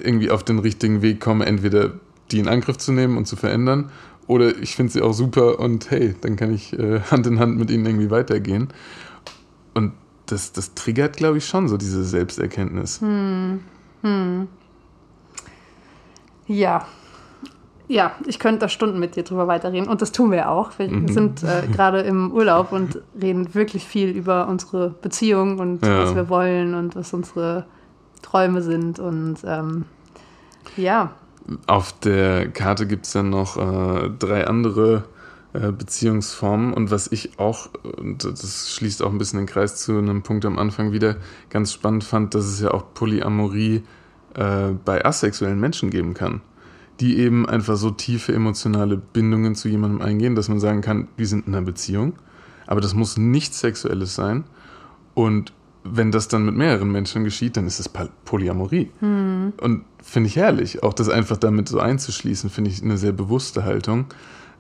irgendwie 0.02 0.30
auf 0.30 0.44
den 0.44 0.58
richtigen 0.58 1.02
Weg 1.02 1.20
komme, 1.20 1.46
entweder 1.46 1.92
die 2.30 2.38
in 2.38 2.48
Angriff 2.48 2.78
zu 2.78 2.92
nehmen 2.92 3.16
und 3.16 3.26
zu 3.26 3.36
verändern, 3.36 3.90
oder 4.28 4.56
ich 4.58 4.76
finde 4.76 4.92
sie 4.92 5.02
auch 5.02 5.14
super 5.14 5.58
und 5.58 5.90
hey, 5.90 6.14
dann 6.20 6.36
kann 6.36 6.52
ich 6.52 6.78
äh, 6.78 7.00
Hand 7.10 7.26
in 7.26 7.40
Hand 7.40 7.58
mit 7.58 7.70
ihnen 7.70 7.86
irgendwie 7.86 8.10
weitergehen. 8.10 8.68
Und 9.74 9.94
das, 10.26 10.52
das 10.52 10.74
triggert, 10.74 11.16
glaube 11.16 11.38
ich, 11.38 11.46
schon 11.46 11.68
so 11.68 11.76
diese 11.76 12.04
Selbsterkenntnis. 12.04 13.00
Hm. 13.00 13.60
Hm. 14.02 14.48
Ja. 16.46 16.86
Ja, 17.90 18.12
ich 18.26 18.38
könnte 18.38 18.60
da 18.60 18.68
Stunden 18.68 18.98
mit 18.98 19.16
dir 19.16 19.22
drüber 19.22 19.46
weiterreden 19.46 19.88
und 19.88 20.02
das 20.02 20.12
tun 20.12 20.30
wir 20.30 20.50
auch. 20.50 20.78
Wir 20.78 20.90
mhm. 20.90 21.08
sind 21.08 21.42
äh, 21.42 21.66
gerade 21.72 22.00
im 22.00 22.30
Urlaub 22.32 22.70
und 22.70 23.00
reden 23.20 23.54
wirklich 23.54 23.86
viel 23.86 24.10
über 24.10 24.46
unsere 24.46 24.90
Beziehung 24.90 25.58
und 25.58 25.84
ja. 25.84 26.02
was 26.02 26.14
wir 26.14 26.28
wollen 26.28 26.74
und 26.74 26.96
was 26.96 27.14
unsere 27.14 27.64
Träume 28.20 28.60
sind 28.60 28.98
und 28.98 29.38
ähm, 29.46 29.86
ja. 30.76 31.12
Auf 31.66 31.98
der 32.00 32.48
Karte 32.48 32.86
gibt 32.86 33.06
es 33.06 33.12
dann 33.12 33.30
noch 33.30 33.56
äh, 33.56 34.10
drei 34.18 34.46
andere 34.46 35.04
äh, 35.54 35.72
Beziehungsformen. 35.72 36.74
Und 36.74 36.90
was 36.90 37.10
ich 37.10 37.38
auch, 37.38 37.70
und 37.82 38.24
das 38.24 38.74
schließt 38.74 39.02
auch 39.02 39.10
ein 39.10 39.18
bisschen 39.18 39.38
den 39.38 39.46
Kreis 39.46 39.76
zu 39.76 39.96
einem 39.96 40.22
Punkt 40.22 40.44
am 40.44 40.58
Anfang 40.58 40.92
wieder, 40.92 41.16
ganz 41.48 41.72
spannend 41.72 42.04
fand, 42.04 42.34
dass 42.34 42.44
es 42.44 42.60
ja 42.60 42.70
auch 42.72 42.92
Polyamorie 42.92 43.82
äh, 44.34 44.72
bei 44.84 45.04
asexuellen 45.04 45.58
Menschen 45.58 45.90
geben 45.90 46.12
kann, 46.14 46.42
die 47.00 47.18
eben 47.18 47.48
einfach 47.48 47.76
so 47.76 47.90
tiefe 47.90 48.34
emotionale 48.34 48.98
Bindungen 48.98 49.54
zu 49.54 49.68
jemandem 49.68 50.02
eingehen, 50.02 50.34
dass 50.34 50.48
man 50.48 50.60
sagen 50.60 50.82
kann, 50.82 51.08
wir 51.16 51.26
sind 51.26 51.46
in 51.46 51.54
einer 51.54 51.64
Beziehung, 51.64 52.14
aber 52.66 52.82
das 52.82 52.94
muss 52.94 53.16
nichts 53.16 53.60
Sexuelles 53.60 54.14
sein. 54.14 54.44
Und 55.14 55.52
wenn 55.84 56.12
das 56.12 56.28
dann 56.28 56.44
mit 56.44 56.56
mehreren 56.56 56.90
Menschen 56.90 57.24
geschieht, 57.24 57.56
dann 57.56 57.66
ist 57.66 57.80
es 57.80 57.88
Polyamorie. 58.24 58.90
Hm. 59.00 59.52
Und 59.60 59.84
finde 60.02 60.28
ich 60.28 60.36
herrlich, 60.36 60.82
auch 60.82 60.94
das 60.94 61.08
einfach 61.08 61.36
damit 61.36 61.68
so 61.68 61.80
einzuschließen, 61.80 62.50
finde 62.50 62.70
ich 62.70 62.82
eine 62.82 62.98
sehr 62.98 63.12
bewusste 63.12 63.64
Haltung, 63.64 64.06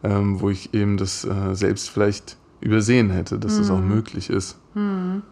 ähm, 0.02 0.40
wo 0.40 0.50
ich 0.50 0.74
eben 0.74 0.96
das 0.96 1.24
äh, 1.24 1.54
selbst 1.54 1.90
vielleicht 1.90 2.36
übersehen 2.60 3.10
hätte, 3.10 3.38
dass 3.38 3.52
hm. 3.52 3.58
das 3.58 3.70
auch 3.70 3.80
möglich 3.80 4.30
ist. 4.30 4.58
Hm. 4.74 5.22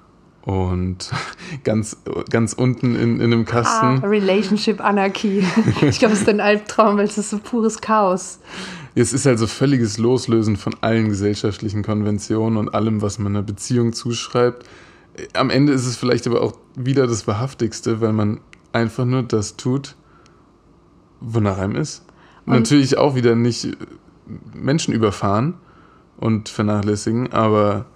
Und 0.43 1.11
ganz, 1.65 1.97
ganz 2.31 2.53
unten 2.53 2.95
in, 2.95 3.17
in 3.17 3.33
einem 3.33 3.45
Kasten. 3.45 4.01
Ah, 4.03 4.07
Relationship 4.07 4.81
Anarchy. 4.81 5.45
Ich 5.83 5.99
glaube, 5.99 6.15
es 6.15 6.21
ist 6.21 6.29
ein 6.29 6.41
Albtraum, 6.41 6.97
weil 6.97 7.07
es 7.07 7.19
ist 7.19 7.31
so 7.31 7.39
pures 7.39 7.81
Chaos. 7.81 8.39
Es 8.95 9.13
ist 9.13 9.27
also 9.27 9.47
völliges 9.47 9.99
Loslösen 9.99 10.57
von 10.57 10.75
allen 10.81 11.11
gesellschaftlichen 11.11 11.83
Konventionen 11.83 12.57
und 12.57 12.75
allem, 12.75 13.03
was 13.03 13.19
man 13.19 13.37
einer 13.37 13.43
Beziehung 13.43 13.93
zuschreibt 13.93 14.65
am 15.35 15.51
Ende 15.51 15.73
ist 15.73 15.87
es 15.87 15.97
vielleicht 15.97 16.27
aber 16.27 16.43
auch 16.43 16.55
wieder 16.75 17.07
das 17.07 17.27
Wahrhaftigste, 17.27 18.01
weil 18.01 18.13
man 18.13 18.41
einfach 18.73 19.05
nur 19.05 19.23
das 19.23 19.57
tut, 19.57 19.97
wonach 21.21 21.59
einem 21.59 21.77
ist. 21.77 22.05
Und 22.45 22.55
Natürlich 22.55 22.99
auch 22.99 23.15
wieder 23.15 23.35
nicht 23.35 23.77
Menschen 24.55 24.95
überfahren 24.95 25.55
und 26.19 26.49
vernachlässigen, 26.49 27.33
aber 27.33 27.87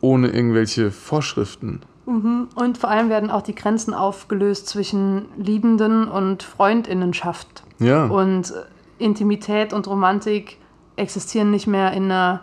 ohne 0.00 0.28
irgendwelche 0.28 0.90
Vorschriften. 0.90 1.80
Mhm. 2.06 2.48
Und 2.54 2.78
vor 2.78 2.90
allem 2.90 3.08
werden 3.08 3.30
auch 3.30 3.42
die 3.42 3.54
Grenzen 3.54 3.94
aufgelöst 3.94 4.68
zwischen 4.68 5.26
Liebenden 5.36 6.08
und 6.08 6.42
Freundinnenschaft. 6.42 7.62
Ja. 7.78 8.06
Und 8.06 8.52
Intimität 8.98 9.72
und 9.72 9.86
Romantik 9.86 10.58
existieren 10.96 11.50
nicht 11.50 11.66
mehr 11.66 11.92
in 11.92 12.04
einer 12.04 12.40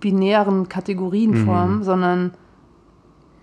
binären 0.00 0.68
Kategorienform, 0.68 1.78
mhm. 1.78 1.82
sondern 1.82 2.34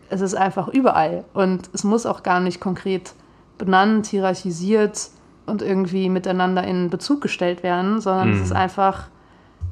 es 0.09 0.21
ist 0.21 0.35
einfach 0.35 0.67
überall 0.67 1.25
und 1.33 1.69
es 1.73 1.83
muss 1.83 2.05
auch 2.05 2.23
gar 2.23 2.39
nicht 2.39 2.59
konkret 2.59 3.13
benannt, 3.57 4.07
hierarchisiert 4.07 5.09
und 5.45 5.61
irgendwie 5.61 6.09
miteinander 6.09 6.63
in 6.63 6.89
Bezug 6.89 7.21
gestellt 7.21 7.63
werden, 7.63 8.01
sondern 8.01 8.29
mhm. 8.29 8.35
es 8.35 8.41
ist 8.41 8.51
einfach 8.51 9.07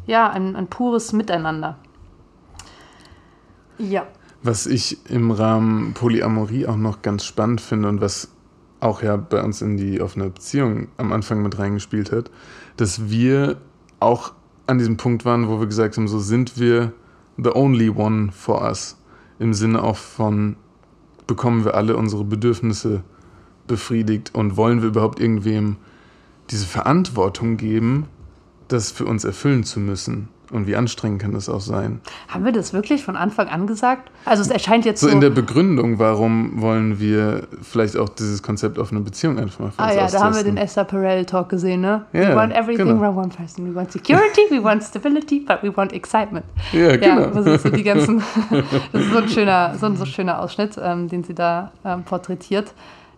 ja 0.06 0.30
ein, 0.30 0.56
ein 0.56 0.67
pures 0.67 1.13
Miteinander. 1.13 1.78
Ja. 3.78 4.06
Was 4.41 4.65
ich 4.65 5.10
im 5.10 5.32
Rahmen 5.32 5.93
Polyamorie 5.93 6.67
auch 6.67 6.76
noch 6.76 7.02
ganz 7.02 7.24
spannend 7.26 7.62
finde 7.62 7.89
und 7.89 8.02
was 8.02 8.30
auch 8.82 9.02
ja 9.02 9.15
bei 9.15 9.41
uns 9.41 9.62
in 9.62 9.78
die 9.78 10.02
offene 10.02 10.30
Beziehung 10.30 10.89
am 10.98 11.13
Anfang 11.13 11.41
mit 11.41 11.58
reingespielt 11.58 12.12
hat, 12.12 12.30
dass 12.76 13.10
wir 13.10 13.58
auch 14.00 14.34
an 14.67 14.78
diesem 14.78 14.98
Punkt 14.98 15.24
waren, 15.24 15.48
wo 15.48 15.60
wir 15.60 15.67
gesagt 15.67 15.96
haben, 15.96 16.08
so 16.08 16.19
sind 16.19 16.60
wir 16.60 16.91
the 17.38 17.52
only 17.54 17.89
one 17.89 18.32
for 18.32 18.62
us 18.62 18.98
im 19.39 19.54
Sinne 19.54 19.84
auch 19.84 19.98
von, 19.98 20.56
bekommen 21.28 21.65
wir 21.65 21.76
alle 21.76 21.98
unsere 21.98 22.24
Bedürfnisse 22.24 23.04
befriedigt 23.67 24.34
und 24.34 24.58
wollen 24.58 24.82
wir 24.82 24.89
überhaupt 24.89 25.19
irgendwem 25.19 25.78
diese 26.50 26.65
Verantwortung 26.65 27.58
geben, 27.58 28.08
das 28.67 28.91
für 28.91 29.06
uns 29.06 29.24
erfüllen 29.24 29.63
zu 29.63 29.80
müssen? 29.80 30.30
Und 30.54 30.68
wie 30.68 30.76
anstrengend 30.76 31.22
kann 31.22 31.32
das 31.32 31.50
auch 31.50 31.62
sein? 31.62 32.00
Haben 32.28 32.46
wir 32.46 32.52
das 32.52 32.74
wirklich 32.74 33.04
von 33.04 33.16
Anfang 33.16 33.48
an 33.48 33.66
gesagt? 33.66 34.12
Also 34.26 34.44
es 34.44 34.50
erscheint 34.50 34.86
jetzt 34.86 35.02
so. 35.02 35.08
So 35.08 35.13
in 35.13 35.20
der 35.20 35.32
Begründung, 35.32 35.98
warum 35.98 36.62
wollen 36.62 37.00
wir 37.00 37.48
vielleicht 37.62 37.98
auch 37.98 38.10
dieses 38.10 38.44
Konzept 38.44 38.78
offene 38.78 39.02
Beziehung 39.02 39.39
einfach 39.39 39.60
mal 39.60 39.72
Ah 39.78 39.92
ja, 39.92 40.04
austesten. 40.04 40.20
da 40.20 40.26
haben 40.26 40.36
wir 40.36 40.44
den 40.44 40.58
Esther 40.58 40.84
Perel 40.84 41.26
Talk 41.26 41.50
gesehen, 41.50 41.82
ne? 41.82 42.06
Yeah, 42.13 42.30
we 42.30 42.36
want 42.36 42.54
everything 42.54 42.86
genau. 42.86 43.00
from 43.00 43.18
one 43.18 43.30
person. 43.30 43.68
We 43.68 43.76
want 43.76 43.92
security, 43.92 44.42
we 44.52 44.63
want 44.63 44.84
stability, 44.84 45.39
but 45.39 45.63
we 45.63 45.76
want 45.76 45.92
excitement. 45.92 46.46
Ja, 46.72 46.96
genau. 46.98 47.28
Das 47.28 47.48
ist 47.48 47.63
so 47.63 47.70
die 47.70 47.84
ganzen. 47.84 48.22
das 48.92 49.02
ist 49.02 49.12
so 49.12 49.18
ein 49.18 49.30
schöner, 49.30 49.76
so 49.80 49.88
ein 49.88 49.96
so 49.96 50.06
schöner 50.06 50.39
Ausschnitt, 50.39 50.80
ähm, 50.80 51.10
den 51.10 51.24
sie 51.24 51.34
da 51.34 51.72
ähm, 51.84 52.04
porträtiert. 52.04 52.74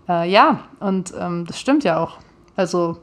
Äh, 0.07 0.31
ja, 0.31 0.59
und 0.79 1.13
ähm, 1.19 1.45
das 1.45 1.59
stimmt 1.59 1.83
ja 1.83 1.99
auch. 1.99 2.17
Also 2.55 2.97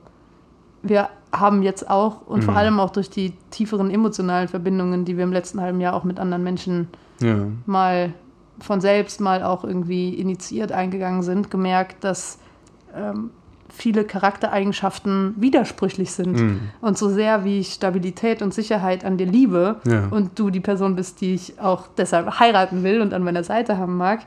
wir 0.83 1.09
haben 1.33 1.62
jetzt 1.62 1.88
auch 1.88 2.27
und 2.27 2.40
mhm. 2.40 2.45
vor 2.45 2.57
allem 2.57 2.81
auch 2.81 2.90
durch 2.90 3.09
die 3.09 3.33
tieferen 3.51 3.90
emotionalen 3.90 4.49
Verbindungen, 4.49 5.05
die 5.05 5.16
wir 5.16 5.25
im 5.25 5.33
letzten 5.33 5.61
halben 5.61 5.81
Jahr 5.81 5.95
auch 5.95 6.05
mit 6.05 6.21
anderen 6.21 6.42
Menschen 6.42 6.88
ja. 7.21 7.47
mal 7.66 8.12
von 8.61 8.81
selbst 8.81 9.21
mal 9.21 9.42
auch 9.42 9.64
irgendwie 9.64 10.14
initiiert 10.14 10.73
eingegangen 10.73 11.23
sind, 11.23 11.51
gemerkt, 11.51 12.05
dass 12.05 12.38
ähm, 12.95 13.31
viele 13.71 14.05
Charaktereigenschaften 14.05 15.35
widersprüchlich 15.38 16.12
sind. 16.12 16.37
Mhm. 16.37 16.61
Und 16.81 16.99
so 16.99 17.09
sehr 17.09 17.45
wie 17.45 17.61
ich 17.61 17.73
Stabilität 17.73 18.42
und 18.42 18.53
Sicherheit 18.53 19.05
an 19.05 19.16
dir 19.16 19.27
liebe 19.27 19.77
ja. 19.87 20.09
und 20.11 20.38
du 20.38 20.51
die 20.51 20.61
Person 20.61 20.95
bist, 20.95 21.21
die 21.23 21.35
ich 21.35 21.59
auch 21.59 21.88
deshalb 21.97 22.38
heiraten 22.38 22.83
will 22.83 23.01
und 23.01 23.14
an 23.14 23.25
meiner 23.25 23.45
Seite 23.45 23.79
haben 23.79 23.97
mag, 23.97 24.21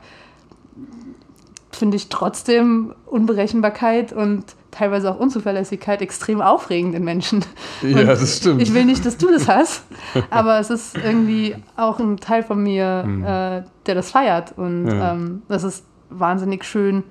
finde 1.70 1.96
ich 1.96 2.08
trotzdem 2.08 2.92
Unberechenbarkeit 3.06 4.12
und 4.12 4.44
teilweise 4.76 5.10
auch 5.10 5.18
Unzuverlässigkeit 5.18 6.02
extrem 6.02 6.40
aufregend 6.40 6.94
in 6.94 7.04
Menschen. 7.04 7.44
Ja, 7.82 8.00
und 8.00 8.06
das 8.06 8.38
stimmt. 8.38 8.60
Ich 8.60 8.74
will 8.74 8.84
nicht, 8.84 9.06
dass 9.06 9.16
du 9.16 9.30
das 9.30 9.48
hast, 9.48 9.84
aber 10.30 10.58
es 10.58 10.70
ist 10.70 10.96
irgendwie 10.96 11.56
auch 11.76 11.98
ein 11.98 12.18
Teil 12.18 12.42
von 12.42 12.62
mir, 12.62 13.04
mhm. 13.06 13.24
äh, 13.24 13.62
der 13.86 13.94
das 13.94 14.10
feiert. 14.10 14.52
Und 14.56 14.86
ja. 14.86 15.12
ähm, 15.12 15.42
das 15.48 15.64
ist 15.64 15.84
wahnsinnig 16.10 16.64
schön. 16.64 17.04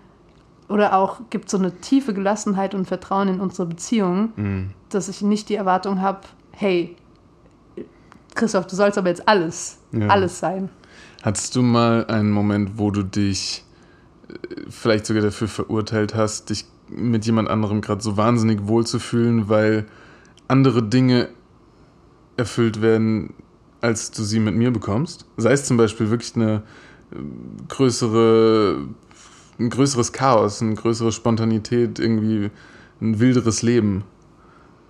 Oder 0.70 0.96
auch 0.96 1.22
gibt 1.30 1.50
so 1.50 1.58
eine 1.58 1.76
tiefe 1.80 2.14
Gelassenheit 2.14 2.74
und 2.74 2.86
Vertrauen 2.88 3.28
in 3.30 3.40
unsere 3.40 3.68
Beziehung, 3.68 4.32
mhm. 4.36 4.70
dass 4.90 5.10
ich 5.10 5.22
nicht 5.22 5.50
die 5.50 5.56
Erwartung 5.56 6.02
habe, 6.02 6.22
hey, 6.52 6.96
Christoph, 8.36 8.68
du 8.68 8.76
sollst 8.76 8.98
aber 8.98 9.10
jetzt 9.10 9.28
alles, 9.28 9.80
ja. 9.92 10.08
alles 10.08 10.40
sein. 10.40 10.70
Hattest 11.24 11.56
du 11.56 11.62
mal 11.62 12.06
einen 12.08 12.32
Moment, 12.32 12.78
wo 12.78 12.92
du 12.92 13.04
dich 13.04 13.64
vielleicht 14.70 15.06
sogar 15.06 15.24
dafür 15.24 15.48
verurteilt 15.48 16.16
hast, 16.16 16.50
dich 16.50 16.66
mit 16.90 17.26
jemand 17.26 17.50
anderem 17.50 17.82
gerade 17.82 18.02
so 18.02 18.18
wahnsinnig 18.18 18.68
wohlzufühlen, 18.68 19.50
weil 19.50 19.86
andere 20.48 20.84
Dinge 20.84 21.30
erfüllt 22.38 22.82
werden, 22.82 23.34
als 23.82 24.12
du 24.12 24.24
sie 24.24 24.40
mit 24.40 24.56
mir 24.56 24.72
bekommst. 24.72 25.26
Sei 25.38 25.52
es 25.52 25.66
zum 25.66 25.78
Beispiel 25.78 26.10
wirklich 26.10 26.36
eine 26.36 26.64
äh, 27.12 27.18
größere, 27.68 28.88
ein 29.60 29.70
größeres 29.70 30.12
Chaos, 30.12 30.62
eine 30.62 30.76
größere 30.76 31.12
Spontanität, 31.12 32.00
irgendwie 32.00 32.52
ein 33.02 33.20
wilderes 33.20 33.62
Leben, 33.62 34.04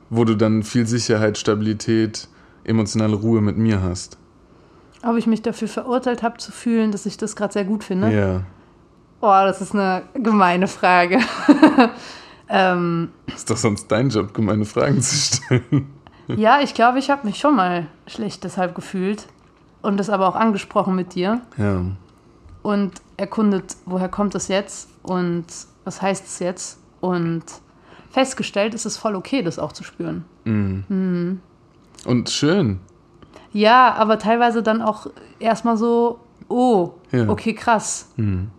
wo 0.10 0.24
du 0.24 0.36
dann 0.36 0.64
viel 0.64 0.88
Sicherheit, 0.88 1.38
Stabilität, 1.38 2.28
emotionale 2.64 3.16
Ruhe 3.16 3.42
mit 3.42 3.58
mir 3.58 3.82
hast. 3.82 4.18
Ob 5.04 5.18
ich 5.18 5.28
mich 5.28 5.42
dafür 5.42 5.68
verurteilt 5.68 6.24
habe 6.24 6.38
zu 6.38 6.52
fühlen, 6.52 6.92
dass 6.92 7.06
ich 7.06 7.18
das 7.18 7.36
gerade 7.36 7.54
sehr 7.54 7.66
gut 7.66 7.84
finde? 7.84 8.12
Ja. 8.12 8.42
Boah, 9.26 9.46
das 9.46 9.60
ist 9.60 9.74
eine 9.74 10.04
gemeine 10.14 10.68
Frage. 10.68 11.18
ähm, 12.48 13.10
ist 13.26 13.50
doch 13.50 13.58
sonst 13.58 13.88
dein 13.88 14.10
Job, 14.10 14.36
gemeine 14.36 14.66
Fragen 14.66 15.02
zu 15.02 15.16
stellen. 15.16 15.90
ja, 16.28 16.60
ich 16.62 16.76
glaube, 16.76 17.00
ich 17.00 17.10
habe 17.10 17.26
mich 17.26 17.40
schon 17.40 17.56
mal 17.56 17.88
schlecht 18.06 18.44
deshalb 18.44 18.76
gefühlt 18.76 19.26
und 19.82 19.98
das 19.98 20.12
aber 20.12 20.28
auch 20.28 20.36
angesprochen 20.36 20.96
mit 20.96 21.16
dir. 21.16 21.42
Ja. 21.58 21.82
Und 22.62 22.92
erkundet, 23.18 23.76
woher 23.88 24.10
kommt 24.10 24.36
das 24.36 24.48
jetzt 24.48 24.90
und 25.02 25.46
was 25.86 26.04
heißt 26.04 26.28
es 26.28 26.38
jetzt? 26.38 26.78
Und 27.02 27.46
festgestellt, 28.12 28.76
ist 28.76 28.86
es 28.86 28.96
voll 28.96 29.16
okay, 29.16 29.42
das 29.42 29.58
auch 29.58 29.72
zu 29.72 29.84
spüren. 29.84 30.26
Mhm. 30.44 30.84
Mhm. 30.88 31.40
Und 32.06 32.30
schön. 32.30 32.80
Ja, 33.54 33.92
aber 33.96 34.20
teilweise 34.20 34.62
dann 34.62 34.84
auch 34.84 35.08
erstmal 35.40 35.78
so, 35.78 36.20
oh, 36.48 36.92
ja. 37.12 37.28
okay, 37.28 37.56
krass. 37.56 38.12
Mhm. 38.18 38.52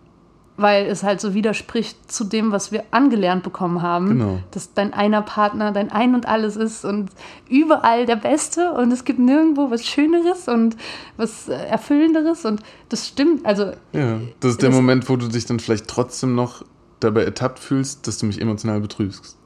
Weil 0.57 0.87
es 0.87 1.03
halt 1.03 1.21
so 1.21 1.33
widerspricht 1.35 2.11
zu 2.11 2.23
dem, 2.23 2.51
was 2.51 2.71
wir 2.71 2.83
angelernt 2.91 3.43
bekommen 3.43 3.81
haben. 3.83 4.07
Genau. 4.09 4.39
Dass 4.51 4.73
dein 4.73 4.91
einer 4.93 5.21
Partner 5.21 5.71
dein 5.71 5.91
Ein 5.91 6.15
und 6.15 6.27
Alles 6.27 6.55
ist 6.55 6.83
und 6.83 7.09
überall 7.47 8.05
der 8.07 8.15
Beste 8.15 8.71
und 8.73 8.91
es 8.91 9.05
gibt 9.05 9.19
nirgendwo 9.19 9.69
was 9.69 9.85
Schöneres 9.85 10.47
und 10.47 10.75
was 11.15 11.47
äh, 11.47 11.53
Erfüllenderes 11.53 12.43
und 12.45 12.61
das 12.89 13.07
stimmt. 13.07 13.45
Also 13.45 13.71
Ja, 13.93 14.19
das 14.39 14.51
ist 14.53 14.61
der 14.63 14.69
Das- 14.69 14.75
Moment, 14.75 15.07
wo 15.09 15.15
du 15.15 15.27
dich 15.27 15.45
dann 15.45 15.59
vielleicht 15.59 15.87
trotzdem 15.87 16.33
noch 16.33 16.65
dabei 16.99 17.23
ertappt 17.23 17.59
fühlst, 17.59 18.07
dass 18.07 18.17
du 18.17 18.25
mich 18.25 18.41
emotional 18.41 18.79
betrügst. 18.81 19.37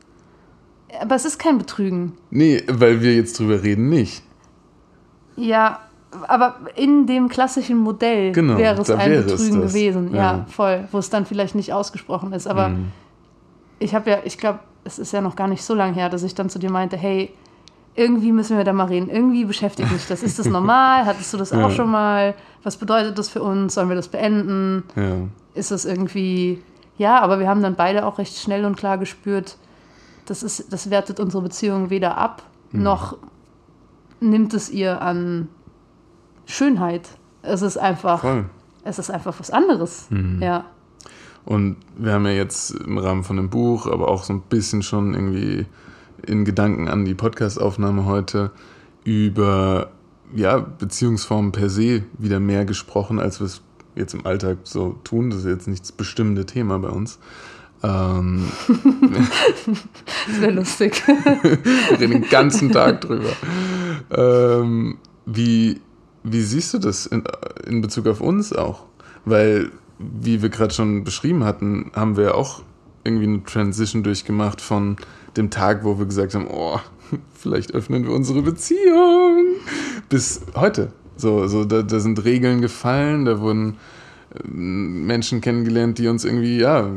Aber 1.02 1.16
es 1.16 1.26
ist 1.26 1.38
kein 1.40 1.58
Betrügen. 1.58 2.14
Nee, 2.30 2.64
weil 2.70 3.02
wir 3.02 3.14
jetzt 3.16 3.38
drüber 3.40 3.64
reden, 3.64 3.90
nicht. 3.90 4.24
Ja, 5.36 5.80
aber 6.28 6.56
in 6.76 7.06
dem 7.08 7.28
klassischen 7.30 7.78
Modell 7.78 8.32
Genau, 8.32 8.58
wäre 8.58 8.82
es 8.82 8.90
ein 8.90 9.10
wäre 9.12 9.24
Betrügen 9.24 9.62
das. 9.62 9.74
gewesen. 9.74 10.14
Ja. 10.14 10.22
Ja. 10.38 10.46
voll. 10.50 10.88
Wo 10.92 10.98
es 10.98 11.10
dann 11.10 11.26
vielleicht 11.26 11.56
nicht 11.56 11.72
ausgesprochen 11.74 12.34
ist. 12.34 12.48
Aber 12.48 12.70
Mhm. 12.70 12.92
ich 13.80 13.96
habe 13.96 14.10
ja, 14.10 14.18
ich 14.24 14.38
glaube, 14.38 14.60
es 14.84 15.00
ist 15.00 15.14
ja 15.14 15.22
noch 15.22 15.36
gar 15.36 15.48
nicht 15.48 15.64
so 15.64 15.74
lange 15.74 15.94
her, 15.94 16.10
dass 16.10 16.24
ich 16.24 16.36
dann 16.36 16.50
zu 16.50 16.60
dir 16.60 16.72
meinte, 16.72 16.98
hey, 16.98 17.32
irgendwie 17.96 18.32
müssen 18.32 18.58
wir 18.58 18.64
da 18.64 18.74
mal 18.74 18.86
reden. 18.86 19.10
Irgendwie 19.10 19.46
beschäftigt 19.46 19.92
mich 19.92 20.08
das. 20.08 20.24
Ist 20.24 20.40
das 20.40 20.48
normal? 20.50 21.06
Hattest 21.06 21.34
du 21.34 21.38
das 21.38 21.52
Ja. 21.52 21.66
auch 21.66 21.72
schon 21.72 21.90
mal? 21.92 22.34
Was 22.64 22.78
bedeutet 22.78 23.18
das 23.18 23.30
für 23.30 23.42
uns? 23.44 23.74
Sollen 23.74 23.90
wir 23.90 23.96
das 23.96 24.08
beenden? 24.08 24.84
Ja. 24.96 25.28
ist 25.54 25.72
es 25.72 25.84
irgendwie, 25.84 26.62
ja, 26.98 27.20
aber 27.20 27.40
wir 27.40 27.50
haben 27.50 27.62
dann 27.62 27.76
beide 27.76 28.06
auch 28.06 28.18
recht 28.20 28.38
schnell 28.38 28.64
und 28.64 28.78
klar 28.78 28.98
gespürt, 28.98 29.58
das, 30.26 30.44
ist, 30.44 30.72
das 30.72 30.90
wertet 30.90 31.20
unsere 31.20 31.44
Beziehung 31.44 31.90
weder 31.90 32.18
ab, 32.18 32.44
Mhm. 32.72 32.84
noch 32.84 33.18
nimmt 34.22 34.54
es 34.54 34.70
ihr 34.70 35.02
an 35.02 35.50
Schönheit. 36.52 37.10
Es 37.42 37.62
ist 37.62 37.78
einfach, 37.78 38.22
Voll. 38.22 38.46
es 38.84 39.00
ist 39.00 39.10
einfach 39.10 39.40
was 39.40 39.50
anderes. 39.52 40.08
Mhm. 40.10 40.42
Ja. 40.42 40.66
Und 41.44 41.78
wir 41.98 42.14
haben 42.14 42.26
ja 42.26 42.34
jetzt 42.34 42.72
im 42.72 42.98
Rahmen 42.98 43.24
von 43.24 43.38
dem 43.38 43.50
Buch, 43.50 43.88
aber 43.88 44.10
auch 44.10 44.24
so 44.24 44.34
ein 44.34 44.42
bisschen 44.42 44.84
schon 44.84 45.14
irgendwie 45.14 45.66
in 46.26 46.46
Gedanken 46.46 46.88
an 46.88 47.06
die 47.06 47.16
Podcastaufnahme 47.16 48.06
heute 48.06 48.52
über 49.04 49.90
ja, 50.36 50.60
Beziehungsformen 50.60 51.52
per 51.52 51.70
se 51.70 52.04
wieder 52.18 52.40
mehr 52.40 52.66
gesprochen, 52.66 53.20
als 53.20 53.40
wir 53.40 53.46
es 53.46 53.62
jetzt 53.96 54.14
im 54.14 54.26
Alltag 54.26 54.60
so 54.64 55.00
tun. 55.04 55.32
Das 55.32 55.40
ist 55.40 55.46
jetzt 55.46 55.68
nicht 55.68 55.82
das 55.82 55.92
bestimmte 55.92 56.46
Thema 56.46 56.78
bei 56.80 56.90
uns. 56.90 57.20
Ähm, 57.84 58.46
Das 60.28 60.40
wäre 60.40 60.52
lustig. 60.52 61.02
wir 61.08 62.00
reden 62.00 62.12
den 62.12 62.30
ganzen 62.30 62.72
Tag 62.72 63.02
drüber. 63.02 63.30
Ähm, 64.14 64.98
wie, 65.26 65.80
wie 66.24 66.42
siehst 66.42 66.74
du 66.74 66.80
das 66.80 67.06
in, 67.06 67.24
in 67.66 67.82
Bezug 67.82 68.08
auf 68.08 68.22
uns 68.22 68.54
auch? 68.54 68.86
Weil, 69.26 69.72
wie 70.00 70.42
wir 70.42 70.50
gerade 70.50 70.74
schon 70.74 71.04
beschrieben 71.04 71.44
hatten, 71.44 71.92
haben 71.96 72.18
wir 72.18 72.36
auch 72.36 72.62
irgendwie 73.04 73.28
eine 73.28 73.44
Transition 73.44 74.04
durchgemacht 74.04 74.62
von 74.62 74.98
dem 75.38 75.50
Tag, 75.50 75.84
wo 75.84 75.98
wir 75.98 76.06
gesagt 76.06 76.36
haben, 76.36 76.48
oh, 76.50 76.80
vielleicht 77.34 77.74
öffnen 77.74 78.06
wir 78.06 78.12
unsere 78.12 78.42
Beziehung, 78.42 79.46
bis 80.10 80.42
heute. 80.56 80.92
So, 81.18 81.48
so 81.48 81.66
da, 81.66 81.82
da 81.82 82.00
sind 82.00 82.24
Regeln 82.24 82.62
gefallen, 82.62 83.26
da 83.26 83.40
wurden 83.40 83.78
ähm, 84.44 85.06
Menschen 85.06 85.42
kennengelernt, 85.42 85.98
die 85.98 86.08
uns 86.08 86.26
irgendwie 86.26 86.58
ja 86.58 86.90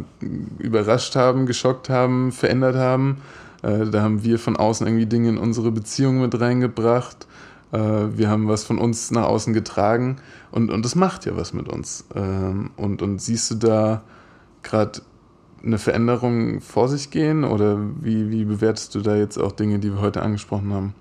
überrascht 0.58 1.16
haben, 1.16 1.46
geschockt 1.46 1.90
haben, 1.90 2.32
verändert 2.32 2.76
haben. 2.76 3.18
Äh, 3.62 3.86
da 3.90 4.02
haben 4.02 4.24
wir 4.24 4.38
von 4.38 4.56
außen 4.56 4.86
irgendwie 4.86 5.06
Dinge 5.06 5.30
in 5.30 5.38
unsere 5.38 5.70
Beziehung 5.72 6.20
mit 6.20 6.38
reingebracht. 6.40 7.26
Äh, 7.74 8.16
wir 8.16 8.28
haben 8.28 8.46
was 8.48 8.64
von 8.64 8.78
uns 8.78 9.10
nach 9.10 9.24
außen 9.24 9.52
getragen 9.52 10.16
und, 10.52 10.70
und 10.70 10.84
das 10.84 10.94
macht 10.94 11.26
ja 11.26 11.36
was 11.36 11.52
mit 11.52 11.68
uns. 11.68 12.04
Ähm, 12.14 12.70
und, 12.76 13.02
und 13.02 13.20
siehst 13.20 13.50
du 13.50 13.54
da 13.56 14.02
gerade 14.62 15.02
eine 15.64 15.78
Veränderung 15.78 16.60
vor 16.60 16.88
sich 16.88 17.10
gehen 17.10 17.42
oder 17.42 17.78
wie, 18.00 18.30
wie 18.30 18.44
bewertest 18.44 18.94
du 18.94 19.00
da 19.00 19.16
jetzt 19.16 19.38
auch 19.38 19.52
Dinge, 19.52 19.78
die 19.80 19.92
wir 19.92 20.00
heute 20.00 20.22
angesprochen 20.22 20.72
haben? 20.72 20.94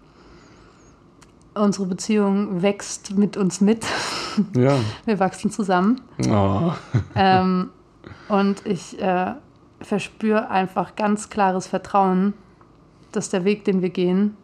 Unsere 1.54 1.86
Beziehung 1.86 2.64
wächst 2.64 3.16
mit 3.16 3.38
uns 3.38 3.62
mit. 3.62 3.86
Ja. 4.56 4.80
Wir 5.06 5.20
wachsen 5.20 5.52
zusammen. 5.52 6.02
Oh. 6.28 6.72
ähm, 7.16 7.70
und 8.30 8.66
ich 8.66 9.00
äh, 9.00 9.34
verspüre 9.80 10.50
einfach 10.50 10.96
ganz 10.96 11.30
klares 11.30 11.68
Vertrauen, 11.68 12.34
dass 13.12 13.30
der 13.30 13.46
Weg, 13.46 13.64
den 13.64 13.84
wir 13.84 13.92
gehen, 13.92 14.36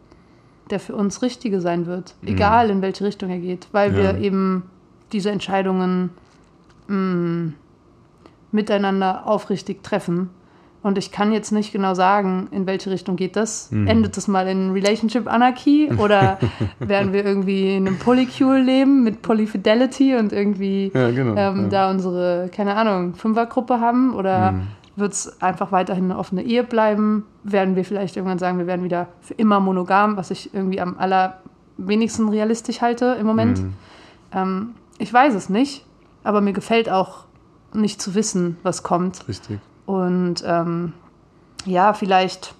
der 0.70 0.80
für 0.80 0.94
uns 0.94 1.22
richtige 1.22 1.60
sein 1.60 1.86
wird. 1.86 2.14
Egal 2.24 2.70
in 2.70 2.82
welche 2.82 3.04
Richtung 3.04 3.30
er 3.30 3.38
geht, 3.38 3.68
weil 3.72 3.92
Ja. 3.96 3.98
wir 4.14 4.18
eben 4.18 4.64
diese 5.12 5.30
Entscheidungen 5.30 6.10
mh, 6.88 7.52
miteinander 8.52 9.26
aufrichtig 9.26 9.82
treffen. 9.82 10.30
Und 10.82 10.96
ich 10.96 11.12
kann 11.12 11.30
jetzt 11.30 11.52
nicht 11.52 11.72
genau 11.72 11.92
sagen, 11.92 12.48
in 12.52 12.66
welche 12.66 12.90
Richtung 12.90 13.16
geht 13.16 13.36
das. 13.36 13.70
Mhm. 13.70 13.86
Endet 13.86 14.16
es 14.16 14.28
mal 14.28 14.48
in 14.48 14.70
Relationship 14.70 15.30
Anarchy 15.30 15.90
oder 15.98 16.38
werden 16.78 17.12
wir 17.12 17.22
irgendwie 17.24 17.76
in 17.76 17.86
einem 17.86 17.98
Polycule 17.98 18.62
leben 18.62 19.04
mit 19.04 19.20
Polyfidelity 19.20 20.16
und 20.16 20.32
irgendwie 20.32 20.90
Ja, 20.94 21.10
genau. 21.10 21.36
ähm, 21.36 21.64
ja. 21.64 21.68
da 21.68 21.90
unsere, 21.90 22.48
keine 22.54 22.76
Ahnung, 22.76 23.14
Fünfergruppe 23.14 23.78
haben 23.78 24.14
oder 24.14 24.52
Mhm. 24.52 24.62
Wird 25.00 25.12
es 25.12 25.42
einfach 25.42 25.72
weiterhin 25.72 26.04
eine 26.04 26.18
offene 26.18 26.42
Ehe 26.42 26.64
bleiben? 26.64 27.26
Werden 27.42 27.76
wir 27.76 27.84
vielleicht 27.84 28.16
irgendwann 28.16 28.38
sagen, 28.38 28.58
wir 28.58 28.66
werden 28.66 28.84
wieder 28.84 29.08
für 29.20 29.34
immer 29.34 29.60
monogam, 29.60 30.16
was 30.16 30.30
ich 30.30 30.54
irgendwie 30.54 30.80
am 30.80 30.96
allerwenigsten 30.98 32.28
realistisch 32.28 32.80
halte 32.80 33.16
im 33.18 33.26
Moment? 33.26 33.62
Mhm. 33.62 33.74
Ähm, 34.32 34.74
ich 34.98 35.12
weiß 35.12 35.34
es 35.34 35.48
nicht, 35.48 35.84
aber 36.22 36.40
mir 36.40 36.52
gefällt 36.52 36.90
auch 36.90 37.24
nicht 37.72 38.00
zu 38.00 38.14
wissen, 38.14 38.58
was 38.62 38.82
kommt. 38.82 39.26
Richtig. 39.28 39.58
Und 39.86 40.42
ähm, 40.46 40.92
ja, 41.64 41.92
vielleicht, 41.92 42.54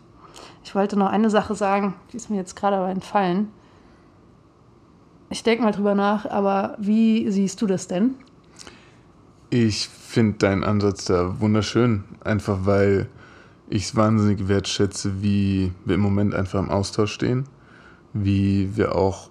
ich 0.65 0.75
wollte 0.75 0.99
noch 0.99 1.11
eine 1.11 1.31
Sache 1.31 1.55
sagen, 1.55 1.95
die 2.13 2.17
ist 2.17 2.31
mir 2.31 2.37
jetzt 2.37 2.57
gerade 2.57 2.77
aber 2.77 2.89
entfallen. 2.89 3.49
Ich 5.29 5.43
denke 5.43 5.63
mal 5.63 5.73
drüber 5.73 5.95
nach, 5.95 6.27
aber 6.27 6.77
wie 6.79 7.31
siehst 7.31 7.63
du 7.63 7.67
das 7.67 7.87
denn? 7.87 8.17
Ich 9.51 9.89
finde 10.11 10.39
deinen 10.39 10.65
Ansatz 10.65 11.05
da 11.05 11.41
wunderschön, 11.41 12.05
einfach 12.23 12.67
weil 12.67 13.09
ich 13.69 13.85
es 13.85 13.97
wahnsinnig 13.97 14.49
wertschätze, 14.49 15.23
wie 15.23 15.73
wir 15.85 15.95
im 15.95 16.01
Moment 16.01 16.35
einfach 16.35 16.59
im 16.59 16.69
Austausch 16.69 17.13
stehen, 17.13 17.45
wie 18.13 18.77
wir 18.77 18.97
auch 18.97 19.31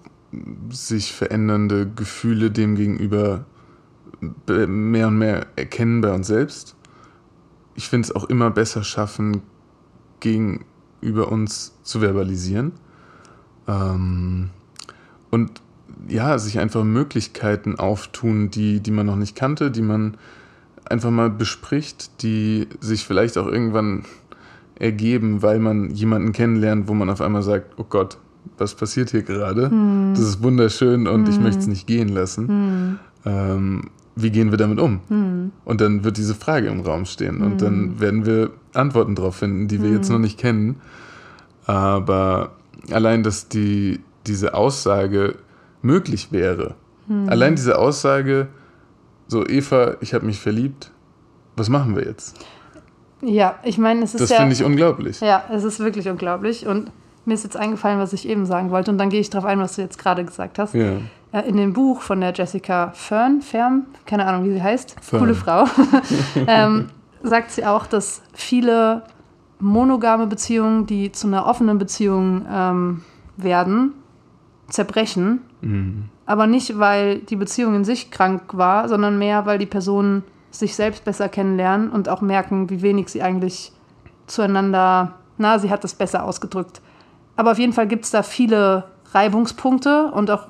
sich 0.70 1.12
verändernde 1.12 1.90
Gefühle 1.94 2.50
dem 2.50 2.76
gegenüber 2.76 3.44
be- 4.46 4.66
mehr 4.66 5.08
und 5.08 5.18
mehr 5.18 5.46
erkennen 5.56 6.00
bei 6.00 6.12
uns 6.12 6.28
selbst. 6.28 6.76
Ich 7.74 7.88
finde 7.88 8.06
es 8.06 8.14
auch 8.14 8.24
immer 8.24 8.50
besser 8.50 8.84
schaffen, 8.84 9.42
gegenüber 10.20 11.30
uns 11.30 11.74
zu 11.82 12.00
verbalisieren. 12.00 12.72
Ähm, 13.66 14.50
und 15.30 15.60
ja, 16.08 16.38
sich 16.38 16.58
einfach 16.58 16.84
Möglichkeiten 16.84 17.78
auftun, 17.78 18.50
die, 18.50 18.80
die 18.80 18.90
man 18.90 19.06
noch 19.06 19.16
nicht 19.16 19.36
kannte, 19.36 19.70
die 19.70 19.82
man 19.82 20.16
einfach 20.90 21.10
mal 21.10 21.30
bespricht, 21.30 22.22
die 22.22 22.68
sich 22.80 23.04
vielleicht 23.04 23.38
auch 23.38 23.46
irgendwann 23.46 24.04
ergeben, 24.78 25.42
weil 25.42 25.58
man 25.58 25.90
jemanden 25.90 26.32
kennenlernt, 26.32 26.88
wo 26.88 26.94
man 26.94 27.10
auf 27.10 27.20
einmal 27.20 27.42
sagt, 27.42 27.74
oh 27.78 27.84
Gott, 27.88 28.18
was 28.58 28.74
passiert 28.74 29.10
hier 29.10 29.22
gerade? 29.22 29.70
Das 30.14 30.24
ist 30.24 30.42
wunderschön 30.42 31.06
und 31.06 31.28
ich 31.28 31.38
möchte 31.38 31.60
es 31.60 31.66
nicht 31.66 31.86
gehen 31.86 32.08
lassen. 32.08 32.98
Ähm, 33.24 33.90
wie 34.16 34.30
gehen 34.30 34.50
wir 34.50 34.58
damit 34.58 34.80
um? 34.80 35.00
Und 35.64 35.80
dann 35.80 36.04
wird 36.04 36.16
diese 36.16 36.34
Frage 36.34 36.68
im 36.68 36.80
Raum 36.80 37.04
stehen 37.04 37.40
und 37.42 37.62
dann 37.62 38.00
werden 38.00 38.26
wir 38.26 38.50
Antworten 38.74 39.14
darauf 39.14 39.36
finden, 39.36 39.68
die 39.68 39.82
wir 39.82 39.90
jetzt 39.90 40.10
noch 40.10 40.18
nicht 40.18 40.38
kennen. 40.38 40.76
Aber 41.66 42.52
allein, 42.90 43.22
dass 43.22 43.48
die, 43.48 44.00
diese 44.26 44.54
Aussage 44.54 45.36
möglich 45.82 46.32
wäre, 46.32 46.74
allein 47.28 47.54
diese 47.56 47.78
Aussage, 47.78 48.48
so 49.30 49.46
Eva, 49.46 49.96
ich 50.00 50.12
habe 50.12 50.26
mich 50.26 50.40
verliebt, 50.40 50.90
was 51.56 51.68
machen 51.68 51.94
wir 51.94 52.04
jetzt? 52.04 52.36
Ja, 53.22 53.58
ich 53.62 53.78
meine, 53.78 54.02
es 54.02 54.14
ist 54.14 54.20
Das 54.22 54.30
ja. 54.30 54.36
finde 54.38 54.54
ich 54.54 54.64
unglaublich. 54.64 55.20
Ja, 55.20 55.44
es 55.52 55.62
ist 55.62 55.78
wirklich 55.78 56.08
unglaublich. 56.08 56.66
Und 56.66 56.90
mir 57.24 57.34
ist 57.34 57.44
jetzt 57.44 57.56
eingefallen, 57.56 57.98
was 58.00 58.12
ich 58.12 58.28
eben 58.28 58.46
sagen 58.46 58.70
wollte. 58.70 58.90
Und 58.90 58.98
dann 58.98 59.08
gehe 59.10 59.20
ich 59.20 59.30
darauf 59.30 59.46
ein, 59.46 59.60
was 59.60 59.76
du 59.76 59.82
jetzt 59.82 59.98
gerade 59.98 60.24
gesagt 60.24 60.58
hast. 60.58 60.74
Ja. 60.74 60.94
Äh, 61.32 61.48
In 61.48 61.56
dem 61.56 61.72
Buch 61.72 62.00
von 62.00 62.20
der 62.20 62.32
Jessica 62.32 62.92
Fern, 62.94 63.40
Fern, 63.42 63.86
keine 64.06 64.26
Ahnung, 64.26 64.44
wie 64.48 64.52
sie 64.52 64.62
heißt, 64.62 64.96
Fern. 65.00 65.20
coole 65.20 65.34
Frau, 65.34 65.64
ähm, 66.46 66.86
sagt 67.22 67.52
sie 67.52 67.64
auch, 67.64 67.86
dass 67.86 68.22
viele 68.32 69.02
monogame 69.60 70.26
Beziehungen, 70.26 70.86
die 70.86 71.12
zu 71.12 71.26
einer 71.26 71.46
offenen 71.46 71.78
Beziehung 71.78 72.46
ähm, 72.50 73.02
werden, 73.36 73.92
zerbrechen. 74.68 75.42
Mhm. 75.60 76.04
Aber 76.30 76.46
nicht, 76.46 76.78
weil 76.78 77.18
die 77.18 77.34
Beziehung 77.34 77.74
in 77.74 77.82
sich 77.82 78.12
krank 78.12 78.42
war, 78.52 78.88
sondern 78.88 79.18
mehr, 79.18 79.46
weil 79.46 79.58
die 79.58 79.66
Personen 79.66 80.22
sich 80.52 80.76
selbst 80.76 81.04
besser 81.04 81.28
kennenlernen 81.28 81.90
und 81.90 82.08
auch 82.08 82.20
merken, 82.20 82.70
wie 82.70 82.82
wenig 82.82 83.08
sie 83.08 83.20
eigentlich 83.20 83.72
zueinander, 84.28 85.16
na, 85.38 85.58
sie 85.58 85.70
hat 85.70 85.82
das 85.82 85.94
besser 85.94 86.22
ausgedrückt. 86.22 86.82
Aber 87.34 87.50
auf 87.50 87.58
jeden 87.58 87.72
Fall 87.72 87.88
gibt 87.88 88.04
es 88.04 88.12
da 88.12 88.22
viele 88.22 88.84
Reibungspunkte 89.12 90.12
und 90.12 90.30
auch 90.30 90.46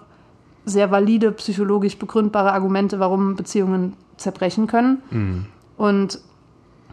sehr 0.67 0.91
valide 0.91 1.33
psychologisch 1.33 1.97
begründbare 1.97 2.53
Argumente, 2.53 3.01
warum 3.01 3.35
Beziehungen 3.35 3.95
zerbrechen 4.19 4.67
können. 4.67 5.01
Mhm. 5.09 5.47
Und 5.79 6.21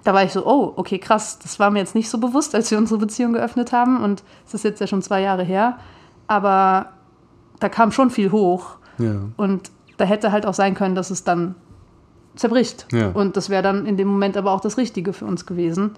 da 0.05 0.13
war 0.13 0.23
ich 0.23 0.31
so, 0.31 0.47
oh, 0.47 0.71
okay, 0.77 0.97
krass, 0.97 1.39
das 1.39 1.59
war 1.59 1.71
mir 1.71 1.79
jetzt 1.79 1.93
nicht 1.93 2.09
so 2.09 2.19
bewusst, 2.19 2.55
als 2.55 2.71
wir 2.71 2.77
unsere 2.77 3.01
Beziehung 3.01 3.33
geöffnet 3.33 3.73
haben. 3.73 4.01
Und 4.01 4.23
es 4.47 4.53
ist 4.53 4.63
jetzt 4.63 4.79
ja 4.79 4.87
schon 4.87 5.01
zwei 5.01 5.19
Jahre 5.19 5.43
her. 5.43 5.77
Aber 6.27 6.93
da 7.59 7.69
kam 7.69 7.91
schon 7.91 8.09
viel 8.09 8.31
hoch. 8.31 8.77
Ja. 8.97 9.15
Und 9.35 9.71
da 9.97 10.05
hätte 10.05 10.31
halt 10.31 10.45
auch 10.45 10.53
sein 10.53 10.75
können, 10.75 10.95
dass 10.95 11.09
es 11.09 11.23
dann 11.23 11.55
zerbricht. 12.35 12.87
Ja. 12.91 13.09
Und 13.09 13.37
das 13.37 13.49
wäre 13.49 13.63
dann 13.63 13.85
in 13.85 13.97
dem 13.97 14.07
Moment 14.07 14.37
aber 14.37 14.51
auch 14.51 14.61
das 14.61 14.77
Richtige 14.77 15.13
für 15.13 15.25
uns 15.25 15.45
gewesen. 15.45 15.91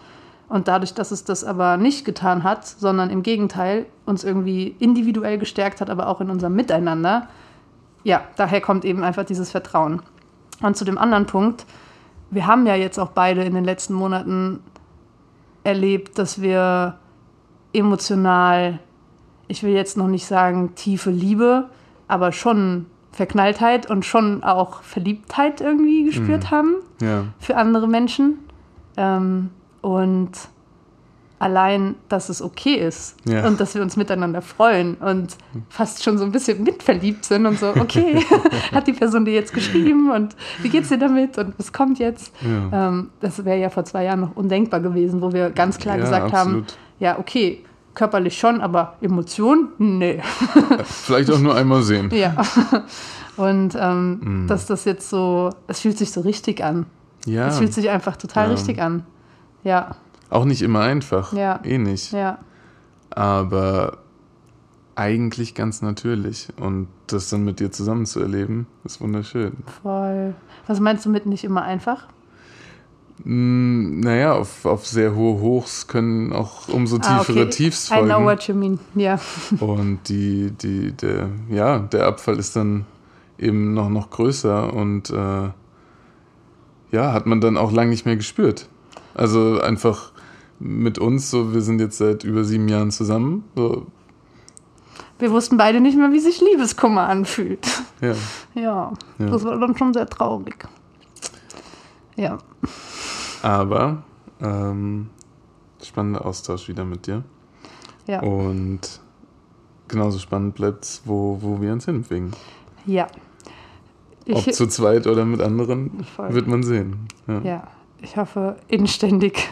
Und 0.48 0.68
dadurch, 0.68 0.94
dass 0.94 1.12
es 1.12 1.24
das 1.24 1.44
aber 1.44 1.78
nicht 1.78 2.06
getan 2.06 2.44
hat, 2.44 2.66
sondern 2.66 3.12
im 3.12 3.22
Gegenteil 3.22 3.86
uns 4.06 4.24
irgendwie 4.24 4.76
individuell 4.80 5.38
gestärkt 5.38 5.80
hat, 5.80 5.90
aber 5.90 6.08
auch 6.08 6.22
in 6.22 6.30
unserem 6.32 6.56
Miteinander, 6.56 7.28
ja, 8.04 8.24
daher 8.36 8.60
kommt 8.62 8.84
eben 8.84 9.04
einfach 9.04 9.26
dieses 9.26 9.52
Vertrauen. 9.52 10.02
Und 10.62 10.76
zu 10.76 10.86
dem 10.86 10.98
anderen 10.98 11.28
Punkt, 11.28 11.66
wir 12.32 12.48
haben 12.48 12.66
ja 12.66 12.76
jetzt 12.76 12.98
auch 12.98 13.12
beide 13.12 13.44
in 13.44 13.54
den 13.54 13.64
letzten 13.64 13.94
Monaten 13.94 14.62
erlebt, 15.64 16.18
dass 16.18 16.42
wir 16.42 16.98
emotional, 17.74 18.80
ich 19.50 19.64
will 19.64 19.74
jetzt 19.74 19.98
noch 19.98 20.08
nicht 20.08 20.26
sagen 20.26 20.74
tiefe 20.76 21.10
Liebe, 21.12 21.70
aber 22.08 22.32
schon 22.32 22.86
Verknalltheit 23.12 23.90
und 23.90 24.06
schon 24.06 24.44
auch 24.44 24.82
Verliebtheit 24.84 25.60
irgendwie 25.60 26.06
gespürt 26.06 26.50
haben 26.52 26.76
Ja. 27.02 27.26
für 27.40 27.58
andere 27.58 27.88
Menschen. 27.88 28.40
Ähm, 28.96 29.50
und 29.82 30.32
allein, 31.40 31.96
dass 32.10 32.28
es 32.28 32.42
okay 32.42 32.76
ist 32.76 33.16
Ja. 33.26 33.48
und 33.48 33.62
dass 33.62 33.74
wir 33.74 33.82
uns 33.82 33.96
miteinander 33.96 34.42
freuen 34.42 34.96
und 34.96 35.38
fast 35.70 36.04
schon 36.04 36.18
so 36.18 36.26
ein 36.26 36.34
bisschen 36.34 36.64
mitverliebt 36.64 37.24
sind 37.24 37.46
und 37.46 37.58
so, 37.58 37.70
okay, 37.70 38.20
hat 38.74 38.88
die 38.88 38.94
Person 38.94 39.24
dir 39.24 39.34
jetzt 39.34 39.54
geschrieben 39.54 40.12
und 40.12 40.36
wie 40.62 40.68
geht's 40.70 40.90
dir 40.90 40.98
damit 40.98 41.38
und 41.38 41.54
was 41.58 41.72
kommt 41.72 41.98
jetzt? 41.98 42.34
Ja. 42.42 42.90
Ähm, 42.90 43.10
das 43.22 43.44
wäre 43.46 43.58
ja 43.58 43.70
vor 43.70 43.86
zwei 43.86 44.04
Jahren 44.04 44.20
noch 44.20 44.36
undenkbar 44.36 44.82
gewesen, 44.82 45.22
wo 45.22 45.32
wir 45.32 45.50
ganz 45.50 45.78
klar 45.78 45.96
Ja, 45.96 46.02
gesagt 46.04 46.34
haben, 46.34 46.50
absolut. 46.50 46.78
ja, 47.00 47.18
okay, 47.18 47.64
körperlich 47.96 48.38
schon, 48.38 48.62
aber 48.62 48.96
Emotion? 49.02 49.70
Nee. 49.78 50.22
Vielleicht 50.84 51.30
auch 51.32 51.40
nur 51.40 51.56
einmal 51.56 51.82
sehen. 51.84 52.10
ja. 52.14 52.36
Und 53.38 53.74
ähm, 53.80 54.20
Mhm. 54.22 54.48
dass 54.48 54.66
das 54.66 54.84
jetzt 54.86 55.10
so, 55.10 55.50
es 55.68 55.80
fühlt 55.80 55.98
sich 55.98 56.12
so 56.12 56.22
richtig 56.22 56.62
an. 56.64 56.86
Ja. 57.26 57.48
Es 57.48 57.58
fühlt 57.60 57.74
sich 57.74 57.90
einfach 57.90 58.18
total 58.18 58.48
Ja. 58.48 58.52
richtig 58.54 58.82
an. 58.82 59.06
Ja, 59.64 59.96
Auch 60.30 60.46
nicht 60.46 60.62
immer 60.62 60.82
einfach. 60.82 61.32
Ja. 61.34 61.60
Eh 61.64 61.78
nicht. 61.78 62.12
ja, 62.12 62.38
Aber 63.12 63.98
eigentlich 64.96 65.56
ganz 65.56 65.82
natürlich. 65.82 66.50
Und 66.60 66.88
das 67.08 67.30
dann 67.30 67.44
mit 67.46 67.60
dir 67.60 67.72
zusammen 67.72 68.06
zu 68.06 68.20
erleben, 68.20 68.68
ist 68.84 69.00
wunderschön. 69.02 69.54
voll. 69.82 70.34
Was 70.68 70.80
meinst 70.80 71.06
du 71.06 71.10
mit 71.10 71.26
nicht 71.26 71.44
immer 71.46 71.64
einfach? 71.64 72.08
Mm, 73.24 74.00
Naja, 74.00 74.34
auf, 74.34 74.66
auf 74.66 74.88
sehr 74.88 75.14
hohe 75.16 75.42
Hochs 75.42 75.88
können 75.88 76.32
auch 76.34 76.68
umso 76.70 76.98
tiefere 76.98 77.18
Ah, 77.18 77.44
okay. 77.44 77.50
Tiefs 77.50 77.90
I 77.92 77.96
know 77.96 78.08
folgen. 78.08 78.26
what 78.26 78.48
you 78.48 78.56
mean. 78.56 78.80
Ja, 78.96 79.20
Und 79.60 80.00
die, 80.10 80.52
die, 80.52 80.92
der, 80.94 81.30
ja, 81.50 81.80
der 81.80 82.06
Abfall 82.08 82.38
ist 82.40 82.56
dann 82.56 82.86
eben 83.38 83.74
noch, 83.74 83.90
noch 83.90 84.10
größer 84.10 84.74
und 84.74 85.10
äh, 85.10 85.50
ja, 86.92 87.14
hat 87.14 87.26
man 87.26 87.40
dann 87.42 87.58
auch 87.58 87.72
lange 87.72 87.90
nicht 87.92 88.06
mehr 88.06 88.16
gespürt. 88.16 88.68
Also 89.14 89.60
einfach 89.62 90.12
mit 90.60 90.98
uns, 91.00 91.30
so 91.30 91.54
wir 91.54 91.62
sind 91.62 91.80
jetzt 91.80 91.98
seit 91.98 92.24
über 92.24 92.44
sieben 92.44 92.68
Jahren 92.68 92.92
zusammen. 92.92 93.44
So, 93.56 93.86
wir 95.20 95.32
wussten 95.32 95.58
beide 95.58 95.82
nicht 95.82 95.98
mehr, 95.98 96.12
wie 96.12 96.20
sich 96.20 96.42
Liebeskummer 96.42 97.08
anfühlt. 97.08 97.66
ja. 98.02 98.14
Ja, 98.56 98.94
Ja. 99.20 99.26
das 99.30 99.44
war 99.44 99.58
dann 99.60 99.78
schon 99.78 99.94
sehr 99.94 100.08
traurig. 100.08 100.66
Ja, 102.16 102.40
Aber 103.42 104.04
ähm, 104.42 105.10
spannender 105.84 106.26
Austausch 106.26 106.68
wieder 106.68 106.86
mit 106.86 107.08
dir. 107.08 107.24
ja, 108.08 108.22
Und 108.22 108.82
genauso 109.88 110.20
spannend 110.20 110.56
bleibt 110.56 110.86
es, 110.86 111.02
wo, 111.06 111.38
wo 111.42 111.62
wir 111.62 111.74
uns 111.74 111.86
hinbewegen. 111.86 112.32
ja. 112.86 113.08
Ob 114.32 114.46
Ich, 114.46 114.54
zu 114.54 114.68
zweit 114.68 115.08
oder 115.08 115.26
mit 115.26 115.42
anderen, 115.42 116.04
Voll. 116.16 116.36
wird 116.36 116.46
man 116.46 116.62
sehen. 116.62 117.08
Ja. 117.26 117.40
ja, 117.42 117.68
ich 118.00 118.16
hoffe 118.16 118.58
inständig, 118.68 119.50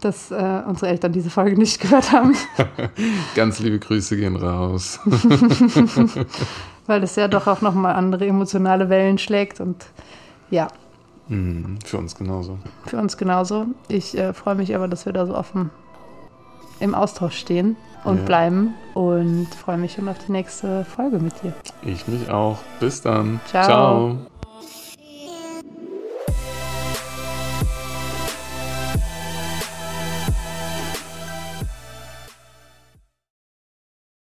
dass 0.00 0.30
äh, 0.30 0.62
unsere 0.66 0.88
Eltern 0.88 1.12
diese 1.12 1.28
Folge 1.28 1.58
nicht 1.58 1.80
gehört 1.82 2.10
haben, 2.10 2.34
Ganz 3.34 3.58
liebe 3.58 3.78
Grüße 3.78 4.16
gehen 4.16 4.36
raus. 4.36 5.00
weil 6.86 7.02
es 7.02 7.16
ja 7.16 7.28
doch 7.28 7.46
auch 7.46 7.60
nochmal 7.60 7.94
andere 7.94 8.26
emotionale 8.26 8.88
Wellen 8.88 9.18
schlägt 9.18 9.60
und 9.60 9.84
ja, 10.50 10.68
Mhm, 11.28 11.78
für 11.84 11.98
uns 11.98 12.14
genauso. 12.16 12.58
für 12.86 12.98
uns 12.98 13.16
genauso. 13.16 13.66
Ich 13.88 14.16
äh, 14.16 14.32
freue 14.34 14.54
mich 14.56 14.74
aber, 14.74 14.88
dass 14.88 15.06
wir 15.06 15.12
da 15.12 15.26
so 15.26 15.34
offen 15.36 15.70
im 16.80 16.94
Austausch 16.94 17.38
stehen 17.38 17.76
und 18.04 18.18
Ja. 18.18 18.24
bleiben 18.24 18.74
und 18.94 19.46
freue 19.54 19.78
mich 19.78 19.92
schon 19.94 20.08
auf 20.08 20.18
die 20.26 20.32
nächste 20.32 20.84
Folge 20.84 21.18
mit 21.18 21.32
dir. 21.42 21.54
Ich 21.82 22.06
mich 22.08 22.28
auch. 22.30 22.58
Bis 22.80 23.00
dann. 23.00 23.40
Ciao. 23.48 23.64
Ciao. 23.64 24.16